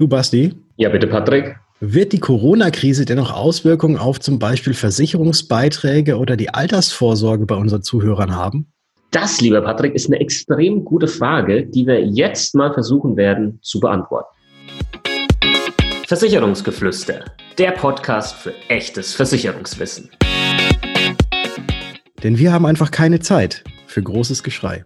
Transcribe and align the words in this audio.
Du, 0.00 0.08
Basti? 0.08 0.54
Ja, 0.76 0.88
bitte, 0.88 1.06
Patrick. 1.06 1.56
Wird 1.80 2.14
die 2.14 2.20
Corona-Krise 2.20 3.04
dennoch 3.04 3.34
Auswirkungen 3.34 3.98
auf 3.98 4.18
zum 4.18 4.38
Beispiel 4.38 4.72
Versicherungsbeiträge 4.72 6.16
oder 6.16 6.38
die 6.38 6.48
Altersvorsorge 6.48 7.44
bei 7.44 7.54
unseren 7.54 7.82
Zuhörern 7.82 8.34
haben? 8.34 8.72
Das, 9.10 9.42
lieber 9.42 9.60
Patrick, 9.60 9.94
ist 9.94 10.06
eine 10.06 10.18
extrem 10.18 10.86
gute 10.86 11.06
Frage, 11.06 11.66
die 11.66 11.86
wir 11.86 12.02
jetzt 12.02 12.54
mal 12.54 12.72
versuchen 12.72 13.18
werden 13.18 13.58
zu 13.60 13.78
beantworten. 13.78 14.34
Versicherungsgeflüster, 16.06 17.26
der 17.58 17.72
Podcast 17.72 18.36
für 18.36 18.54
echtes 18.68 19.12
Versicherungswissen. 19.12 20.08
Denn 22.22 22.38
wir 22.38 22.54
haben 22.54 22.64
einfach 22.64 22.90
keine 22.90 23.20
Zeit 23.20 23.64
für 23.86 24.02
großes 24.02 24.42
Geschrei. 24.42 24.82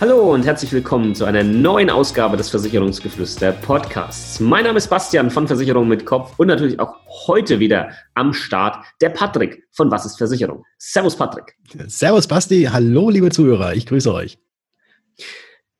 Hallo 0.00 0.32
und 0.32 0.46
herzlich 0.46 0.70
willkommen 0.72 1.12
zu 1.16 1.24
einer 1.24 1.42
neuen 1.42 1.90
Ausgabe 1.90 2.36
des 2.36 2.50
Versicherungsgeflüster 2.50 3.50
Podcasts. 3.50 4.38
Mein 4.38 4.62
Name 4.62 4.78
ist 4.78 4.86
Bastian 4.86 5.28
von 5.28 5.48
Versicherung 5.48 5.88
mit 5.88 6.06
Kopf 6.06 6.38
und 6.38 6.46
natürlich 6.46 6.78
auch 6.78 6.94
heute 7.26 7.58
wieder 7.58 7.90
am 8.14 8.32
Start 8.32 8.76
der 9.00 9.08
Patrick 9.08 9.66
von 9.72 9.90
Was 9.90 10.06
ist 10.06 10.16
Versicherung. 10.16 10.64
Servus 10.78 11.16
Patrick. 11.16 11.56
Servus 11.88 12.28
Basti, 12.28 12.68
hallo 12.70 13.10
liebe 13.10 13.30
Zuhörer, 13.30 13.74
ich 13.74 13.86
grüße 13.86 14.14
euch. 14.14 14.38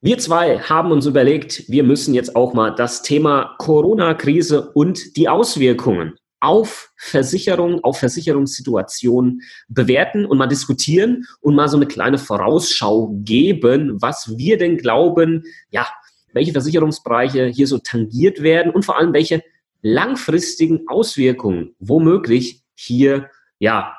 Wir 0.01 0.19
zwei 0.19 0.59
haben 0.59 0.91
uns 0.91 1.07
überlegt, 1.07 1.69
wir 1.69 1.85
müssen 1.85 2.13
jetzt 2.13 2.35
auch 2.35 2.55
mal 2.55 2.75
das 2.75 3.03
Thema 3.03 3.55
Corona-Krise 3.59 4.73
und 4.73 5.17
die 5.17 5.29
Auswirkungen 5.29 6.15
auf 6.41 6.93
Versicherung, 6.97 7.83
auf 7.83 7.99
Versicherungssituationen 7.99 9.43
bewerten 9.69 10.25
und 10.25 10.39
mal 10.39 10.47
diskutieren 10.47 11.27
und 11.41 11.55
mal 11.55 11.69
so 11.69 11.77
eine 11.77 11.87
kleine 11.87 12.19
Vorausschau 12.19 13.15
geben, 13.23 14.01
was 14.01 14.37
wir 14.37 14.59
denn 14.59 14.77
glauben, 14.77 15.45
ja, 15.71 15.87
welche 16.33 16.53
Versicherungsbereiche 16.53 17.47
hier 17.47 17.67
so 17.67 17.79
tangiert 17.79 18.43
werden 18.43 18.73
und 18.73 18.85
vor 18.85 18.99
allem 18.99 19.13
welche 19.13 19.43
langfristigen 19.83 20.89
Auswirkungen 20.89 21.75
womöglich 21.79 22.63
hier, 22.75 23.31
ja, 23.59 23.95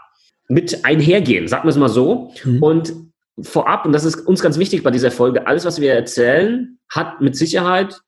mit 0.48 0.84
einhergehen, 0.86 1.48
sagen 1.48 1.66
wir 1.66 1.70
es 1.70 1.78
mal 1.78 1.90
so. 1.90 2.34
Mhm. 2.44 2.64
Und 2.64 2.94
vorab, 3.42 3.86
und 3.86 3.94
das 3.94 4.04
ist 4.04 4.28
uns 4.28 4.42
ganz 4.42 4.58
wichtig 4.58 4.84
bei 4.84 4.92
dieser 4.92 5.12
Folge, 5.12 5.48
alles, 5.48 5.66
was 5.66 5.80
wir 5.80 5.94
erzählen, 5.94 6.80
hat 6.90 7.22
mit 7.22 7.36
Sicherheit 7.36 8.02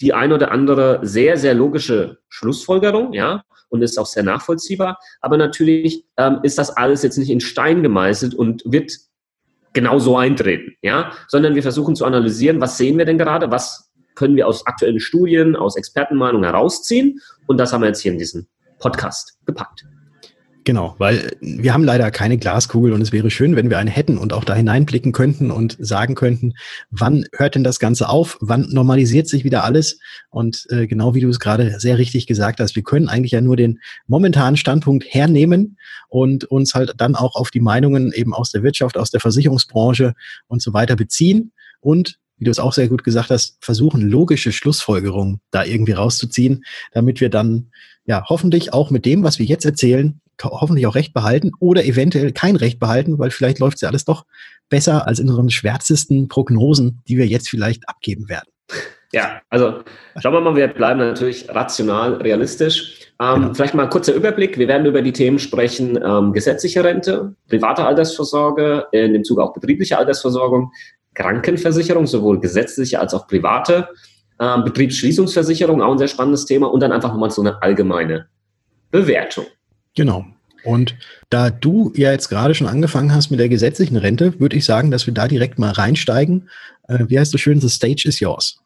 die 0.00 0.12
ein 0.12 0.32
oder 0.32 0.50
andere 0.50 1.00
sehr, 1.02 1.36
sehr 1.36 1.54
logische 1.54 2.18
Schlussfolgerung, 2.28 3.12
ja, 3.12 3.42
und 3.68 3.82
ist 3.82 3.98
auch 3.98 4.06
sehr 4.06 4.22
nachvollziehbar. 4.22 4.98
Aber 5.20 5.36
natürlich 5.36 6.04
ähm, 6.16 6.40
ist 6.42 6.58
das 6.58 6.70
alles 6.70 7.02
jetzt 7.02 7.18
nicht 7.18 7.30
in 7.30 7.40
Stein 7.40 7.82
gemeißelt 7.82 8.34
und 8.34 8.62
wird 8.64 8.92
genau 9.72 9.98
so 9.98 10.16
eintreten, 10.16 10.74
ja, 10.82 11.12
sondern 11.28 11.54
wir 11.54 11.62
versuchen 11.62 11.94
zu 11.94 12.04
analysieren, 12.04 12.60
was 12.60 12.78
sehen 12.78 12.98
wir 12.98 13.04
denn 13.04 13.18
gerade, 13.18 13.50
was 13.50 13.92
können 14.14 14.34
wir 14.36 14.48
aus 14.48 14.66
aktuellen 14.66 14.98
Studien, 14.98 15.54
aus 15.54 15.76
Expertenmeinungen 15.76 16.44
herausziehen 16.44 17.20
und 17.46 17.58
das 17.58 17.72
haben 17.72 17.82
wir 17.82 17.88
jetzt 17.88 18.00
hier 18.00 18.12
in 18.12 18.18
diesem 18.18 18.48
Podcast 18.78 19.38
gepackt. 19.46 19.84
Genau, 20.68 20.94
weil 20.98 21.30
wir 21.40 21.72
haben 21.72 21.82
leider 21.82 22.10
keine 22.10 22.36
Glaskugel 22.36 22.92
und 22.92 23.00
es 23.00 23.10
wäre 23.10 23.30
schön, 23.30 23.56
wenn 23.56 23.70
wir 23.70 23.78
eine 23.78 23.88
hätten 23.88 24.18
und 24.18 24.34
auch 24.34 24.44
da 24.44 24.54
hineinblicken 24.54 25.12
könnten 25.12 25.50
und 25.50 25.78
sagen 25.80 26.14
könnten, 26.14 26.52
wann 26.90 27.24
hört 27.32 27.54
denn 27.54 27.64
das 27.64 27.78
Ganze 27.78 28.10
auf, 28.10 28.36
wann 28.42 28.68
normalisiert 28.68 29.28
sich 29.28 29.44
wieder 29.44 29.64
alles? 29.64 29.98
Und 30.28 30.66
äh, 30.68 30.86
genau 30.86 31.14
wie 31.14 31.22
du 31.22 31.30
es 31.30 31.40
gerade 31.40 31.80
sehr 31.80 31.96
richtig 31.96 32.26
gesagt 32.26 32.60
hast, 32.60 32.76
wir 32.76 32.82
können 32.82 33.08
eigentlich 33.08 33.32
ja 33.32 33.40
nur 33.40 33.56
den 33.56 33.80
momentanen 34.08 34.58
Standpunkt 34.58 35.06
hernehmen 35.08 35.78
und 36.10 36.44
uns 36.44 36.74
halt 36.74 36.92
dann 36.98 37.14
auch 37.14 37.36
auf 37.36 37.50
die 37.50 37.60
Meinungen 37.60 38.12
eben 38.12 38.34
aus 38.34 38.50
der 38.50 38.62
Wirtschaft, 38.62 38.98
aus 38.98 39.10
der 39.10 39.20
Versicherungsbranche 39.20 40.12
und 40.48 40.60
so 40.60 40.74
weiter 40.74 40.96
beziehen 40.96 41.52
und 41.80 42.18
wie 42.36 42.44
du 42.44 42.50
es 42.50 42.58
auch 42.58 42.74
sehr 42.74 42.88
gut 42.88 43.04
gesagt 43.04 43.30
hast, 43.30 43.56
versuchen, 43.62 44.02
logische 44.02 44.52
Schlussfolgerungen 44.52 45.40
da 45.50 45.64
irgendwie 45.64 45.92
rauszuziehen, 45.92 46.66
damit 46.92 47.22
wir 47.22 47.30
dann 47.30 47.70
ja 48.04 48.22
hoffentlich 48.28 48.74
auch 48.74 48.90
mit 48.90 49.06
dem, 49.06 49.22
was 49.22 49.38
wir 49.38 49.46
jetzt 49.46 49.64
erzählen, 49.64 50.20
hoffentlich 50.42 50.86
auch 50.86 50.94
Recht 50.94 51.14
behalten 51.14 51.52
oder 51.60 51.84
eventuell 51.84 52.32
kein 52.32 52.56
Recht 52.56 52.78
behalten, 52.78 53.18
weil 53.18 53.30
vielleicht 53.30 53.58
läuft 53.58 53.80
ja 53.82 53.88
alles 53.88 54.04
doch 54.04 54.24
besser 54.68 55.06
als 55.06 55.18
in 55.18 55.28
unseren 55.28 55.50
schwärzesten 55.50 56.28
Prognosen, 56.28 57.00
die 57.08 57.16
wir 57.16 57.26
jetzt 57.26 57.48
vielleicht 57.48 57.88
abgeben 57.88 58.28
werden. 58.28 58.48
Ja, 59.12 59.40
also 59.48 59.82
schauen 60.18 60.34
wir 60.34 60.40
mal, 60.40 60.54
wir 60.54 60.68
bleiben 60.68 61.00
natürlich 61.00 61.48
rational, 61.48 62.14
realistisch. 62.14 63.10
Ähm, 63.20 63.34
genau. 63.34 63.54
Vielleicht 63.54 63.74
mal 63.74 63.84
ein 63.84 63.90
kurzer 63.90 64.12
Überblick. 64.12 64.58
Wir 64.58 64.68
werden 64.68 64.86
über 64.86 65.00
die 65.00 65.12
Themen 65.12 65.38
sprechen, 65.38 65.98
ähm, 66.04 66.32
gesetzliche 66.34 66.84
Rente, 66.84 67.34
private 67.48 67.86
Altersvorsorge, 67.86 68.86
in 68.92 69.14
dem 69.14 69.24
Zuge 69.24 69.42
auch 69.42 69.54
betriebliche 69.54 69.96
Altersversorgung, 69.96 70.72
Krankenversicherung, 71.14 72.06
sowohl 72.06 72.38
gesetzliche 72.38 73.00
als 73.00 73.14
auch 73.14 73.26
private, 73.26 73.88
ähm, 74.40 74.64
Betriebsschließungsversicherung, 74.64 75.80
auch 75.80 75.92
ein 75.92 75.98
sehr 75.98 76.08
spannendes 76.08 76.44
Thema 76.44 76.70
und 76.70 76.80
dann 76.80 76.92
einfach 76.92 77.10
nochmal 77.12 77.30
so 77.30 77.40
eine 77.40 77.62
allgemeine 77.62 78.28
Bewertung. 78.90 79.46
Genau. 79.98 80.24
Und 80.62 80.94
da 81.28 81.50
du 81.50 81.92
ja 81.96 82.12
jetzt 82.12 82.28
gerade 82.28 82.54
schon 82.54 82.68
angefangen 82.68 83.12
hast 83.12 83.30
mit 83.30 83.40
der 83.40 83.48
gesetzlichen 83.48 83.96
Rente, 83.96 84.38
würde 84.38 84.56
ich 84.56 84.64
sagen, 84.64 84.92
dass 84.92 85.08
wir 85.08 85.14
da 85.14 85.26
direkt 85.26 85.58
mal 85.58 85.72
reinsteigen. 85.72 86.48
Äh, 86.86 87.06
wie 87.08 87.18
heißt 87.18 87.32
so 87.32 87.38
schön, 87.38 87.60
the 87.60 87.68
stage 87.68 88.04
is 88.06 88.20
yours. 88.20 88.60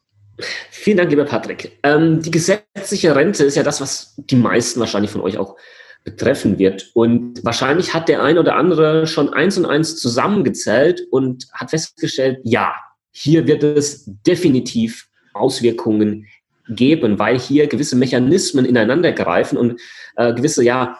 Vielen 0.70 0.98
Dank, 0.98 1.08
lieber 1.08 1.24
Patrick. 1.24 1.78
Ähm, 1.84 2.20
die 2.20 2.30
gesetzliche 2.30 3.16
Rente 3.16 3.44
ist 3.44 3.56
ja 3.56 3.62
das, 3.62 3.80
was 3.80 4.14
die 4.18 4.36
meisten 4.36 4.78
wahrscheinlich 4.78 5.10
von 5.10 5.22
euch 5.22 5.38
auch 5.38 5.56
betreffen 6.04 6.58
wird. 6.58 6.90
Und 6.92 7.42
wahrscheinlich 7.42 7.94
hat 7.94 8.10
der 8.10 8.22
ein 8.22 8.36
oder 8.36 8.56
andere 8.56 9.06
schon 9.06 9.32
eins 9.32 9.56
und 9.56 9.64
eins 9.64 9.96
zusammengezählt 9.96 11.00
und 11.10 11.46
hat 11.54 11.70
festgestellt, 11.70 12.40
ja, 12.42 12.74
hier 13.10 13.46
wird 13.46 13.62
es 13.62 14.04
definitiv 14.26 15.08
Auswirkungen 15.32 16.26
geben, 16.68 17.18
weil 17.18 17.38
hier 17.38 17.68
gewisse 17.68 17.96
Mechanismen 17.96 18.66
ineinander 18.66 19.12
greifen 19.12 19.56
und 19.56 19.80
äh, 20.16 20.34
gewisse, 20.34 20.62
ja, 20.62 20.98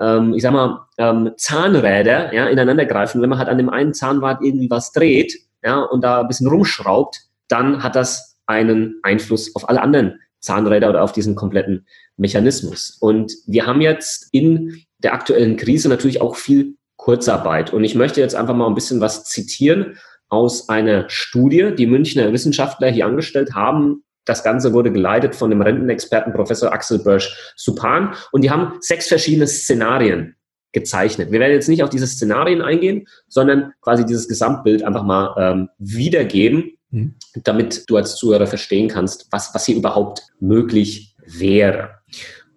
ähm, 0.00 0.34
ich 0.34 0.42
sag 0.42 0.52
mal, 0.52 0.86
ähm, 0.98 1.32
Zahnräder 1.36 2.32
ja, 2.34 2.46
ineinander 2.46 2.86
greifen. 2.86 3.22
Wenn 3.22 3.30
man 3.30 3.38
halt 3.38 3.48
an 3.48 3.58
dem 3.58 3.68
einen 3.68 3.94
Zahnrad 3.94 4.40
irgendwie 4.42 4.70
was 4.70 4.92
dreht 4.92 5.34
ja, 5.64 5.80
und 5.80 6.02
da 6.02 6.20
ein 6.20 6.28
bisschen 6.28 6.48
rumschraubt, 6.48 7.20
dann 7.48 7.82
hat 7.82 7.96
das 7.96 8.36
einen 8.46 9.00
Einfluss 9.02 9.54
auf 9.56 9.68
alle 9.68 9.82
anderen 9.82 10.20
Zahnräder 10.40 10.90
oder 10.90 11.02
auf 11.02 11.12
diesen 11.12 11.34
kompletten 11.34 11.86
Mechanismus. 12.16 12.96
Und 13.00 13.32
wir 13.46 13.66
haben 13.66 13.80
jetzt 13.80 14.28
in 14.32 14.82
der 14.98 15.14
aktuellen 15.14 15.56
Krise 15.56 15.88
natürlich 15.88 16.20
auch 16.20 16.36
viel 16.36 16.76
Kurzarbeit. 16.96 17.72
Und 17.72 17.84
ich 17.84 17.94
möchte 17.94 18.20
jetzt 18.20 18.34
einfach 18.34 18.54
mal 18.54 18.66
ein 18.66 18.74
bisschen 18.74 19.00
was 19.00 19.24
zitieren 19.24 19.96
aus 20.28 20.68
einer 20.68 21.08
Studie, 21.08 21.72
die 21.76 21.86
Münchner 21.86 22.32
Wissenschaftler 22.32 22.90
hier 22.90 23.06
angestellt 23.06 23.54
haben 23.54 24.04
das 24.24 24.42
Ganze 24.42 24.72
wurde 24.72 24.92
geleitet 24.92 25.34
von 25.34 25.50
dem 25.50 25.62
Rentenexperten 25.62 26.32
Professor 26.32 26.72
Axel 26.72 26.98
Börsch-Supan 26.98 28.14
und 28.32 28.42
die 28.42 28.50
haben 28.50 28.78
sechs 28.80 29.08
verschiedene 29.08 29.46
Szenarien 29.46 30.36
gezeichnet. 30.72 31.30
Wir 31.30 31.40
werden 31.40 31.52
jetzt 31.52 31.68
nicht 31.68 31.82
auf 31.82 31.90
diese 31.90 32.06
Szenarien 32.06 32.60
eingehen, 32.60 33.06
sondern 33.28 33.72
quasi 33.80 34.04
dieses 34.04 34.28
Gesamtbild 34.28 34.82
einfach 34.82 35.04
mal 35.04 35.34
ähm, 35.38 35.68
wiedergeben, 35.78 36.72
mhm. 36.90 37.14
damit 37.44 37.88
du 37.88 37.96
als 37.96 38.16
Zuhörer 38.16 38.46
verstehen 38.46 38.88
kannst, 38.88 39.28
was, 39.30 39.54
was 39.54 39.64
hier 39.64 39.76
überhaupt 39.76 40.22
möglich 40.40 41.16
wäre. 41.26 41.90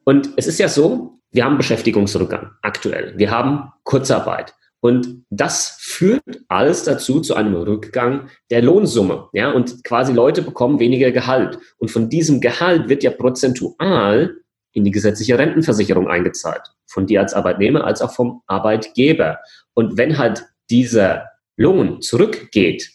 Und 0.04 0.32
es 0.36 0.48
ist 0.48 0.60
ja 0.60 0.68
so, 0.68 1.20
wir 1.32 1.46
haben 1.46 1.58
Beschäftigungsrückgang 1.58 2.52
aktuell. 2.62 3.14
Wir 3.18 3.32
haben 3.32 3.72
Kurzarbeit. 3.84 4.54
Und 4.80 5.24
das 5.30 5.78
führt 5.80 6.24
alles 6.48 6.84
dazu 6.84 7.20
zu 7.20 7.36
einem 7.36 7.56
Rückgang 7.56 8.30
der 8.52 8.62
Lohnsumme. 8.62 9.30
Ja, 9.34 9.52
und 9.52 9.84
quasi 9.84 10.14
Leute 10.14 10.42
bekommen 10.42 10.80
weniger 10.80 11.12
Gehalt. 11.12 11.58
Und 11.78 11.90
von 11.90 12.10
diesem 12.10 12.42
Gehalt 12.42 12.88
wird 12.88 13.04
ja 13.04 13.12
prozentual 13.12 14.36
in 14.74 14.84
die 14.84 14.92
gesetzliche 14.92 15.40
Rentenversicherung 15.40 16.08
eingezahlt. 16.08 16.62
Von 16.86 17.08
dir 17.08 17.22
als 17.22 17.34
Arbeitnehmer 17.34 17.86
als 17.86 18.02
auch 18.02 18.14
vom 18.14 18.44
Arbeitgeber. 18.46 19.40
Und 19.74 19.98
wenn 19.98 20.18
halt 20.18 20.46
dieser 20.70 21.26
Lohn 21.56 22.02
zurückgeht, 22.02 22.92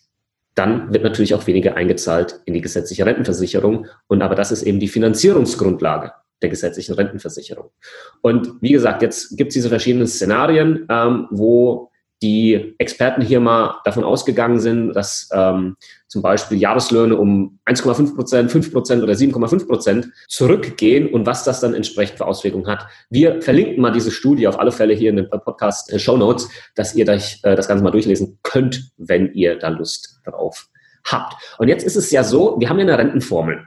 dann 0.55 0.93
wird 0.93 1.03
natürlich 1.03 1.35
auch 1.35 1.47
weniger 1.47 1.77
eingezahlt 1.77 2.41
in 2.45 2.55
die 2.55 2.61
gesetzliche 2.61 3.07
Rentenversicherung. 3.07 3.87
Und 4.07 4.23
aber 4.23 4.37
das 4.37 4.53
ist 4.53 4.63
eben 4.63 4.79
die 4.79 4.89
Finanzierungsgrundlage 4.89 6.13
der 6.43 6.51
gesetzlichen 6.51 6.95
Rentenversicherung. 6.95 7.71
Und 8.21 8.53
wie 8.61 8.73
gesagt, 8.73 9.03
jetzt 9.03 9.37
gibt 9.37 9.49
es 9.49 9.55
diese 9.55 9.69
verschiedenen 9.69 10.07
Szenarien, 10.07 10.87
ähm, 10.91 11.29
wo 11.31 11.93
die 12.23 12.75
Experten 12.79 13.21
hier 13.21 13.41
mal 13.41 13.81
davon 13.85 14.05
ausgegangen 14.05 14.61
sind, 14.61 14.93
dass 14.93 15.29
ähm, 15.33 15.77
zum 16.07 16.23
Beispiel 16.23 16.59
Jahreslöhne 16.59 17.17
um 17.17 17.59
1,5 17.67 18.15
Prozent, 18.15 18.51
5 18.51 18.73
Prozent 18.73 19.03
oder 19.03 19.15
7,5 19.15 19.67
Prozent 19.67 20.09
zurückgehen 20.29 21.09
und 21.13 21.27
was 21.27 21.43
das 21.43 21.61
dann 21.61 21.75
entsprechend 21.75 22.19
für 22.19 22.27
Auswirkungen 22.27 22.69
hat. 22.69 22.87
Wir 23.11 23.43
verlinken 23.43 23.83
mal 23.83 23.91
diese 23.91 24.13
Studie 24.13 24.47
auf 24.47 24.59
alle 24.59 24.71
Fälle 24.71 24.95
hier 24.95 25.11
in 25.11 25.17
den 25.17 25.29
Podcast 25.29 25.93
äh, 25.93 25.99
Show 25.99 26.17
Notes, 26.17 26.49
dass 26.77 26.95
ihr 26.95 27.09
euch 27.09 27.41
äh, 27.43 27.57
das 27.57 27.67
Ganze 27.67 27.83
mal 27.83 27.91
durchlesen 27.91 28.39
könnt, 28.43 28.93
wenn 28.97 29.33
ihr 29.35 29.59
da 29.59 29.69
Lust 29.69 30.21
drauf 30.25 30.69
habt. 31.05 31.35
Und 31.59 31.69
jetzt 31.69 31.85
ist 31.85 31.97
es 31.97 32.11
ja 32.13 32.23
so, 32.23 32.57
wir 32.61 32.69
haben 32.69 32.79
ja 32.79 32.85
eine 32.85 32.99
Rentenformel. 32.99 33.67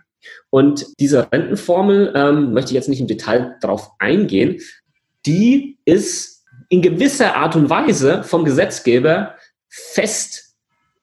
Und 0.49 0.85
diese 0.99 1.31
Rentenformel, 1.31 2.13
ähm, 2.15 2.53
möchte 2.53 2.71
ich 2.71 2.75
jetzt 2.75 2.89
nicht 2.89 3.01
im 3.01 3.07
Detail 3.07 3.57
darauf 3.61 3.91
eingehen, 3.99 4.61
die 5.25 5.77
ist 5.85 6.43
in 6.69 6.81
gewisser 6.81 7.35
Art 7.35 7.55
und 7.55 7.69
Weise 7.69 8.23
vom 8.23 8.45
Gesetzgeber 8.45 9.35
fest 9.69 10.55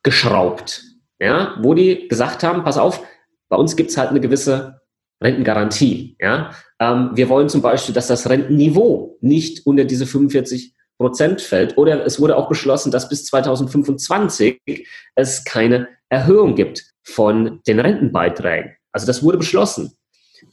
geschraubt, 0.03 0.83
ja, 1.21 1.57
wo 1.61 1.75
die 1.75 2.09
gesagt 2.09 2.43
haben, 2.43 2.65
pass 2.65 2.79
auf, 2.79 3.05
bei 3.49 3.57
uns 3.57 3.77
gibt 3.77 3.91
es 3.91 3.97
halt 3.97 4.11
eine 4.11 4.21
gewisse 4.21 4.81
Rentengarantie. 5.23 6.17
Ja? 6.21 6.53
Ähm, 6.81 7.11
wir 7.15 7.29
wollen 7.29 7.49
zum 7.49 7.63
Beispiel, 7.63 7.95
dass 7.95 8.09
das 8.09 8.29
Rentenniveau 8.29 9.19
nicht 9.21 9.67
unter 9.67 9.85
diese 9.85 10.07
45 10.07 10.75
Prozent 10.99 11.41
fällt. 11.41 11.79
Oder 11.79 12.05
es 12.05 12.21
wurde 12.21 12.37
auch 12.37 12.49
beschlossen, 12.49 12.91
dass 12.91 13.09
bis 13.09 13.27
2025 13.27 14.61
es 15.15 15.45
keine 15.45 15.89
Erhöhung 16.09 16.55
gibt 16.55 16.85
von 17.03 17.61
den 17.67 17.81
Rentenbeiträgen. 17.81 18.77
Also 18.93 19.07
das 19.07 19.23
wurde 19.23 19.39
beschlossen. 19.39 19.93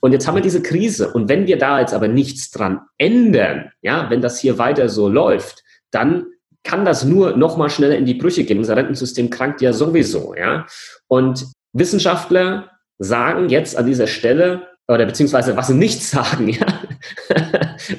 Und 0.02 0.12
jetzt 0.12 0.28
haben 0.28 0.36
wir 0.36 0.42
diese 0.42 0.62
Krise. 0.62 1.12
Und 1.12 1.30
wenn 1.30 1.48
wir 1.48 1.58
da 1.58 1.80
jetzt 1.80 1.94
aber 1.94 2.08
nichts 2.08 2.52
dran 2.52 2.82
ändern, 2.98 3.72
ja, 3.82 4.10
wenn 4.10 4.22
das 4.22 4.40
hier 4.40 4.58
weiter 4.58 4.90
so 4.90 5.08
läuft, 5.10 5.64
dann 5.92 6.26
kann 6.64 6.86
das 6.86 7.04
nur 7.04 7.36
noch 7.38 7.58
mal 7.58 7.70
schneller 7.70 7.98
in 7.98 8.06
die 8.06 8.14
Brüche 8.14 8.44
gehen. 8.44 8.60
Unser 8.60 8.76
Rentensystem 8.76 9.30
krankt 9.30 9.62
ja 9.62 9.74
sowieso, 9.74 10.36
ja. 10.36 10.66
Und 11.08 11.48
Wissenschaftler 11.74 12.72
sagen 13.00 13.50
jetzt 13.50 13.78
an 13.78 13.86
dieser 13.86 14.08
Stelle, 14.08 14.68
oder 14.88 15.06
beziehungsweise 15.06 15.56
was 15.56 15.68
sie 15.68 15.76
nicht 15.76 16.04
sagen, 16.04 16.50
ja, 16.50 16.66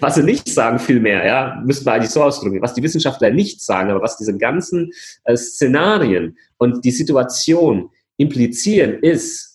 was 0.00 0.16
sie 0.16 0.22
nicht 0.22 0.48
sagen 0.48 0.78
vielmehr, 0.78 1.24
ja, 1.24 1.62
müssten 1.64 1.86
wir 1.86 1.92
eigentlich 1.92 2.10
so 2.10 2.22
ausdrücken, 2.22 2.60
was 2.60 2.74
die 2.74 2.82
Wissenschaftler 2.82 3.30
nicht 3.30 3.62
sagen, 3.62 3.90
aber 3.90 4.02
was 4.02 4.18
diese 4.18 4.36
ganzen 4.36 4.90
äh, 5.24 5.36
Szenarien 5.36 6.36
und 6.58 6.84
die 6.84 6.90
Situation 6.90 7.90
implizieren, 8.18 8.98
ist, 9.00 9.49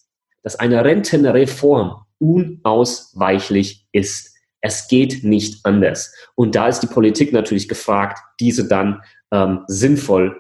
dass 0.45 0.56
eine 0.57 0.86
Rentenreform 0.86 2.06
unausweichlich 2.19 3.88
ist. 3.92 4.36
Es 4.62 4.88
geht 4.88 5.24
nicht 5.24 5.65
anders. 5.65 6.13
Und 6.36 6.56
da 6.56 6.68
ist 6.68 6.81
die 6.81 6.88
Politik 6.88 7.33
natürlich 7.33 7.68
gefragt, 7.68 8.19
diese 8.39 8.68
dann 8.68 9.01
ähm, 9.31 9.62
sinnvoll 9.68 10.39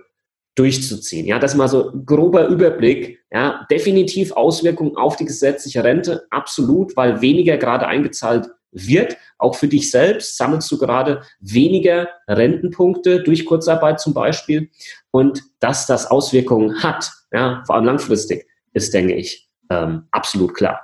durchzuziehen. 0.53 1.25
Ja, 1.25 1.39
das 1.39 1.51
ist 1.53 1.57
mal 1.57 1.67
so 1.67 1.91
grober 2.05 2.47
Überblick. 2.47 3.19
Ja, 3.31 3.65
definitiv 3.71 4.31
Auswirkungen 4.31 4.95
auf 4.95 5.15
die 5.15 5.25
gesetzliche 5.25 5.83
Rente, 5.83 6.27
absolut, 6.29 6.95
weil 6.95 7.21
weniger 7.21 7.57
gerade 7.57 7.87
eingezahlt 7.87 8.47
wird. 8.71 9.17
Auch 9.39 9.55
für 9.55 9.67
dich 9.67 9.89
selbst 9.89 10.37
sammelst 10.37 10.71
du 10.71 10.77
gerade 10.77 11.23
weniger 11.39 12.09
Rentenpunkte 12.27 13.23
durch 13.23 13.43
Kurzarbeit 13.43 13.99
zum 13.99 14.13
Beispiel. 14.13 14.69
Und 15.09 15.41
dass 15.59 15.87
das 15.87 16.05
Auswirkungen 16.11 16.83
hat, 16.83 17.11
ja, 17.31 17.63
vor 17.65 17.75
allem 17.75 17.85
langfristig, 17.85 18.45
ist, 18.73 18.93
denke 18.93 19.15
ich, 19.15 19.44
ähm, 19.69 20.03
absolut 20.11 20.53
klar. 20.53 20.81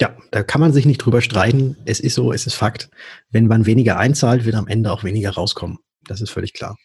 Ja, 0.00 0.16
da 0.32 0.42
kann 0.42 0.60
man 0.60 0.72
sich 0.72 0.86
nicht 0.86 0.98
drüber 0.98 1.20
streiten. 1.20 1.76
Es 1.84 2.00
ist 2.00 2.14
so, 2.14 2.32
es 2.32 2.46
ist 2.46 2.54
Fakt. 2.54 2.90
Wenn 3.30 3.46
man 3.46 3.64
weniger 3.64 3.96
einzahlt, 3.98 4.44
wird 4.44 4.56
am 4.56 4.66
Ende 4.66 4.90
auch 4.90 5.04
weniger 5.04 5.30
rauskommen. 5.30 5.78
Das 6.04 6.20
ist 6.20 6.30
völlig 6.30 6.52
klar. 6.52 6.76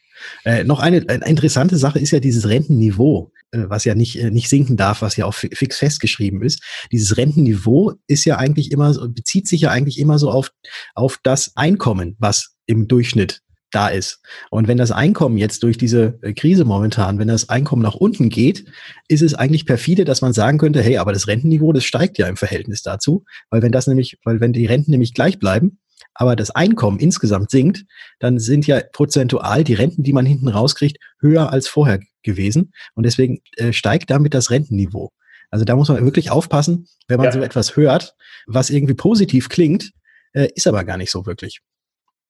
Äh, 0.46 0.64
noch 0.64 0.80
eine, 0.80 1.06
eine, 1.08 1.26
interessante 1.26 1.78
Sache 1.78 2.00
ist 2.00 2.12
ja 2.12 2.20
dieses 2.20 2.48
Rentenniveau, 2.48 3.32
äh, 3.52 3.64
was 3.68 3.86
ja 3.86 3.96
nicht, 3.96 4.20
äh, 4.20 4.32
nicht 4.32 4.50
sinken 4.50 4.78
darf, 4.78 5.02
was 5.02 5.16
ja 5.16 5.26
auch 5.26 5.34
fix 5.34 5.78
festgeschrieben 5.78 6.42
ist. 6.42 6.62
Dieses 6.92 7.18
Rentenniveau 7.18 7.94
ist 8.08 8.26
ja 8.26 8.38
eigentlich 8.38 8.72
immer 8.72 8.94
bezieht 9.10 9.48
sich 9.48 9.62
ja 9.62 9.72
eigentlich 9.72 9.98
immer 9.98 10.20
so 10.20 10.30
auf, 10.30 10.52
auf 10.94 11.20
das 11.24 11.54
Einkommen, 11.56 12.16
was 12.20 12.56
im 12.66 12.88
Durchschnitt 12.88 13.42
da 13.72 13.88
ist. 13.88 14.22
Und 14.50 14.68
wenn 14.68 14.78
das 14.78 14.92
Einkommen 14.92 15.38
jetzt 15.38 15.64
durch 15.64 15.78
diese 15.78 16.20
äh, 16.22 16.34
Krise 16.34 16.66
momentan, 16.66 17.20
wenn 17.20 17.28
das 17.28 17.50
Einkommen 17.50 17.82
nach 17.82 17.96
unten 17.96 18.30
geht, 18.30 18.66
ist 19.08 19.22
es 19.22 19.34
eigentlich 19.36 19.66
perfide, 19.66 20.06
dass 20.06 20.22
man 20.22 20.34
sagen 20.34 20.58
könnte, 20.58 20.82
hey, 20.82 20.98
aber 20.98 21.14
das 21.14 21.28
Rentenniveau, 21.28 21.72
das 21.74 21.84
steigt 21.84 22.18
ja 22.18 22.28
im 22.28 22.38
Verhältnis 22.38 22.82
dazu, 22.82 23.24
weil 23.50 23.62
wenn 23.62 23.72
das 23.72 23.88
nämlich, 23.88 24.18
weil 24.24 24.40
wenn 24.40 24.54
die 24.54 24.66
Renten 24.66 24.92
nämlich 24.92 25.14
gleich 25.14 25.40
bleiben, 25.40 25.80
aber 26.14 26.36
das 26.36 26.52
Einkommen 26.52 27.00
insgesamt 27.00 27.52
sinkt, 27.52 27.86
dann 28.20 28.40
sind 28.40 28.68
ja 28.68 28.82
prozentual 28.92 29.64
die 29.64 29.74
Renten, 29.74 30.04
die 30.04 30.14
man 30.14 30.26
hinten 30.26 30.48
rauskriegt, 30.48 30.98
höher 31.20 31.52
als 31.52 31.68
vorher 31.68 32.00
gewesen. 32.24 32.74
Und 32.96 33.06
deswegen 33.06 33.40
äh, 33.58 33.72
steigt 33.72 34.10
damit 34.10 34.34
das 34.34 34.52
Rentenniveau. 34.52 35.12
Also 35.52 35.66
da 35.66 35.76
muss 35.76 35.90
man 35.90 36.04
wirklich 36.04 36.32
aufpassen, 36.32 36.88
wenn 37.08 37.18
man 37.18 37.28
ja. 37.28 37.32
so 37.32 37.42
etwas 37.42 37.76
hört, 37.76 38.16
was 38.48 38.70
irgendwie 38.70 38.94
positiv 38.94 39.50
klingt, 39.50 39.92
äh, 40.34 40.50
ist 40.56 40.68
aber 40.68 40.84
gar 40.84 40.98
nicht 40.98 41.12
so 41.12 41.26
wirklich. 41.26 41.62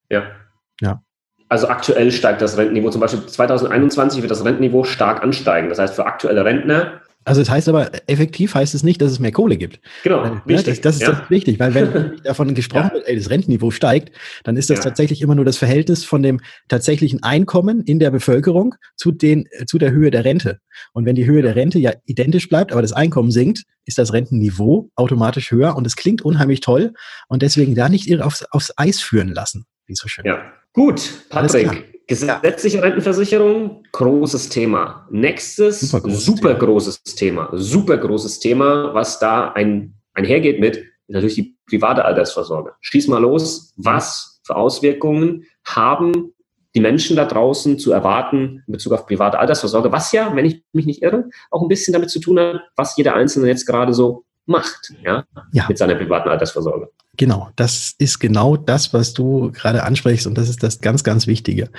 Ja. 0.09 0.35
Ja. 0.81 1.03
Also 1.49 1.67
aktuell 1.67 2.11
steigt 2.11 2.41
das 2.41 2.57
Rentenniveau. 2.57 2.91
Zum 2.91 3.01
Beispiel 3.01 3.25
2021 3.25 4.21
wird 4.21 4.31
das 4.31 4.45
Rentenniveau 4.45 4.83
stark 4.83 5.23
ansteigen. 5.23 5.69
Das 5.69 5.79
heißt, 5.79 5.95
für 5.95 6.05
aktuelle 6.05 6.45
Rentner 6.45 7.01
also 7.25 7.41
das 7.41 7.49
heißt 7.49 7.69
aber, 7.69 7.91
effektiv 8.07 8.55
heißt 8.55 8.73
es 8.73 8.81
nicht, 8.81 9.01
dass 9.01 9.11
es 9.11 9.19
mehr 9.19 9.31
Kohle 9.31 9.57
gibt. 9.57 9.79
Genau. 10.03 10.23
Ja, 10.47 10.61
das, 10.63 10.81
das, 10.81 10.95
ist 10.95 11.01
ja. 11.01 11.11
das 11.11 11.29
wichtig, 11.29 11.59
weil 11.59 11.75
wenn 11.75 12.17
davon 12.23 12.55
gesprochen 12.55 12.87
ja. 12.87 12.93
wird, 12.93 13.07
ey, 13.07 13.15
das 13.15 13.29
Rentenniveau 13.29 13.71
steigt, 13.71 14.15
dann 14.45 14.57
ist 14.57 14.69
das 14.69 14.79
tatsächlich 14.79 15.21
immer 15.21 15.35
nur 15.35 15.45
das 15.45 15.57
Verhältnis 15.57 16.05
von 16.05 16.23
dem 16.23 16.39
tatsächlichen 16.69 17.21
Einkommen 17.21 17.81
in 17.81 17.99
der 17.99 18.09
Bevölkerung 18.09 18.73
zu, 18.95 19.11
den, 19.11 19.47
zu 19.67 19.77
der 19.77 19.91
Höhe 19.91 20.11
der 20.11 20.25
Rente. 20.25 20.59
Und 20.93 21.05
wenn 21.05 21.15
die 21.15 21.25
Höhe 21.25 21.41
der 21.41 21.55
Rente 21.55 21.77
ja 21.77 21.93
identisch 22.05 22.47
bleibt, 22.49 22.71
aber 22.71 22.81
das 22.81 22.93
Einkommen 22.93 23.31
sinkt, 23.31 23.63
ist 23.85 23.97
das 23.97 24.13
Rentenniveau 24.13 24.89
automatisch 24.95 25.51
höher 25.51 25.75
und 25.75 25.85
es 25.85 25.95
klingt 25.95 26.21
unheimlich 26.21 26.61
toll 26.61 26.93
und 27.27 27.41
deswegen 27.41 27.75
da 27.75 27.89
nicht 27.89 28.09
aufs, 28.21 28.43
aufs 28.49 28.73
Eis 28.77 29.01
führen 29.01 29.29
lassen, 29.29 29.65
wie 29.89 29.95
so 29.95 30.07
schön. 30.07 30.23
Ja. 30.25 30.53
Gut, 30.73 31.25
Patrick. 31.29 31.99
Gesetzliche 32.07 32.81
Rentenversicherung, 32.81 33.83
großes 33.91 34.49
Thema. 34.49 35.07
Nächstes, 35.11 35.81
super, 35.81 36.01
großes, 36.01 36.25
super 36.25 36.49
Thema. 36.49 36.59
großes 36.65 37.03
Thema. 37.03 37.49
Super 37.53 37.97
großes 37.97 38.39
Thema, 38.39 38.93
was 38.95 39.19
da 39.19 39.51
ein, 39.51 39.93
einhergeht 40.13 40.59
mit, 40.59 40.83
natürlich 41.07 41.35
die 41.35 41.57
private 41.67 42.05
Altersvorsorge. 42.05 42.73
Schieß 42.81 43.09
mal 43.09 43.21
los. 43.21 43.73
Was 43.77 44.41
für 44.43 44.55
Auswirkungen 44.55 45.45
haben 45.65 46.33
die 46.73 46.79
Menschen 46.79 47.15
da 47.15 47.25
draußen 47.25 47.77
zu 47.77 47.91
erwarten 47.91 48.63
in 48.65 48.73
Bezug 48.73 48.93
auf 48.93 49.05
private 49.05 49.37
Altersvorsorge? 49.37 49.91
Was 49.91 50.11
ja, 50.11 50.35
wenn 50.35 50.45
ich 50.45 50.63
mich 50.73 50.87
nicht 50.87 51.03
irre, 51.03 51.29
auch 51.51 51.61
ein 51.61 51.67
bisschen 51.67 51.93
damit 51.93 52.09
zu 52.09 52.19
tun 52.19 52.39
hat, 52.39 52.61
was 52.75 52.97
jeder 52.97 53.13
Einzelne 53.13 53.47
jetzt 53.47 53.67
gerade 53.67 53.93
so 53.93 54.25
macht, 54.47 54.93
ja, 55.03 55.25
ja. 55.51 55.65
mit 55.67 55.77
seiner 55.77 55.93
privaten 55.93 56.29
Altersvorsorge. 56.29 56.89
Genau, 57.19 57.49
das 57.57 57.95
ist 57.97 58.19
genau 58.19 58.55
das, 58.55 58.93
was 58.93 59.13
du 59.13 59.51
gerade 59.51 59.83
ansprichst 59.83 60.25
und 60.25 60.37
das 60.37 60.47
ist 60.47 60.63
das 60.63 60.79
ganz, 60.79 61.03
ganz 61.03 61.27
Wichtige. 61.27 61.69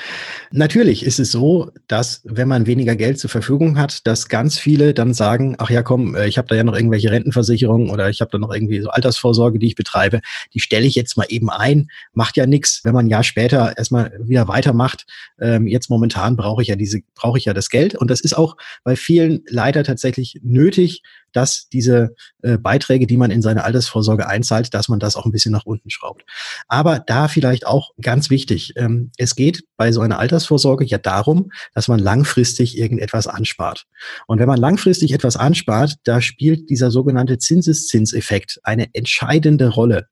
Natürlich 0.51 1.03
ist 1.03 1.19
es 1.19 1.33
so, 1.33 1.71
dass 1.89 2.21
wenn 2.25 2.47
man 2.47 2.67
weniger 2.67 2.95
Geld 2.95 3.19
zur 3.19 3.31
Verfügung 3.31 3.79
hat, 3.79 4.07
dass 4.07 4.29
ganz 4.29 4.59
viele 4.59 4.93
dann 4.93 5.15
sagen, 5.15 5.55
ach 5.57 5.71
ja, 5.71 5.83
komm, 5.83 6.15
äh, 6.15 6.29
ich 6.29 6.37
habe 6.37 6.47
da 6.49 6.57
ja 6.57 6.63
noch 6.63 6.77
irgendwelche 6.77 7.11
Rentenversicherungen 7.11 7.89
oder 7.89 8.11
ich 8.11 8.21
habe 8.21 8.31
da 8.31 8.37
noch 8.37 8.53
irgendwie 8.53 8.83
so 8.83 8.91
Altersvorsorge, 8.91 9.59
die 9.59 9.69
ich 9.69 9.77
betreibe, 9.77 10.21
die 10.53 10.61
stelle 10.61 10.87
ich 10.87 10.95
jetzt 10.95 11.17
mal 11.17 11.25
eben 11.31 11.49
ein, 11.49 11.89
macht 12.13 12.37
ja 12.37 12.45
nichts, 12.45 12.83
wenn 12.85 12.93
man 12.93 13.07
ein 13.07 13.11
Jahr 13.11 13.25
später 13.25 13.79
erstmal 13.79 14.13
wieder 14.23 14.47
weitermacht. 14.47 15.07
Ähm, 15.41 15.67
jetzt 15.67 15.89
momentan 15.89 16.37
brauche 16.37 16.61
ich 16.61 16.69
ja 16.69 16.77
diese, 16.77 17.01
brauche 17.15 17.39
ich 17.39 17.47
ja 17.47 17.55
das 17.55 17.71
Geld 17.71 17.95
und 17.95 18.11
das 18.11 18.21
ist 18.21 18.37
auch 18.37 18.59
bei 18.85 18.95
vielen 18.95 19.41
leider 19.49 19.85
tatsächlich 19.85 20.39
nötig, 20.43 21.01
dass 21.33 21.69
diese 21.73 22.15
äh, 22.43 22.59
Beiträge, 22.59 23.07
die 23.07 23.17
man 23.17 23.31
in 23.31 23.43
seine 23.43 23.65
Altersvorsorge 23.65 24.27
einzahlt, 24.27 24.75
dass 24.75 24.89
man 24.89 25.01
das 25.01 25.17
auch 25.17 25.27
ein 25.27 25.33
bisschen 25.33 25.53
nach 25.53 25.67
unten 25.67 25.91
schraubt. 25.91 26.25
Aber 26.69 26.99
da 26.99 27.29
vielleicht 27.29 27.67
auch 27.67 27.91
ganz 28.01 28.31
wichtig, 28.31 28.75
ähm, 28.77 29.11
es 29.17 29.35
geht 29.35 29.65
bei 29.77 29.93
so 29.93 30.01
einer 30.01 30.19
Altersvorsorge 30.19 30.85
ja 30.85 30.99
darum, 30.99 31.51
dass 31.75 31.89
man 31.89 31.99
langfristig 31.99 32.79
irgendetwas 32.79 33.27
anspart. 33.27 33.87
Und 34.27 34.39
wenn 34.39 34.49
man 34.49 34.59
langfristig 34.59 35.13
etwas 35.13 35.37
anspart, 35.37 35.97
da 36.05 36.21
spielt 36.21 36.71
dieser 36.71 36.91
sogenannte 36.91 37.39
Zinseszinseffekt 37.39 38.61
eine 38.63 38.89
entscheidende 38.95 39.69
Rolle. 39.69 40.07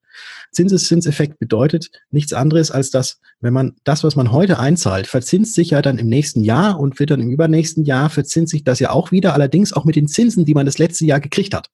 Zinseszinseffekt 0.53 1.39
bedeutet 1.39 1.91
nichts 2.11 2.33
anderes, 2.33 2.71
als 2.71 2.91
dass, 2.91 3.21
wenn 3.41 3.53
man 3.53 3.77
das, 3.85 4.05
was 4.05 4.17
man 4.17 4.33
heute 4.33 4.59
einzahlt, 4.59 5.07
verzinst 5.07 5.55
sich 5.55 5.71
ja 5.71 5.83
dann 5.83 5.99
im 5.99 6.09
nächsten 6.09 6.43
Jahr 6.43 6.79
und 6.81 6.99
wird 6.99 7.11
dann 7.11 7.21
im 7.21 7.31
übernächsten 7.31 7.85
Jahr 7.85 8.11
verzinst 8.11 8.53
sich 8.53 8.65
das 8.65 8.79
ja 8.79 8.91
auch 8.91 9.13
wieder, 9.13 9.35
allerdings 9.35 9.73
auch 9.73 9.85
mit 9.85 9.97
den 9.97 10.09
Zinsen, 10.09 10.45
die 10.45 10.55
man 10.55 10.67
das 10.67 10.79
letzte 10.79 11.05
Jahr 11.05 11.21
gekriegt 11.21 11.55
hat. 11.55 11.69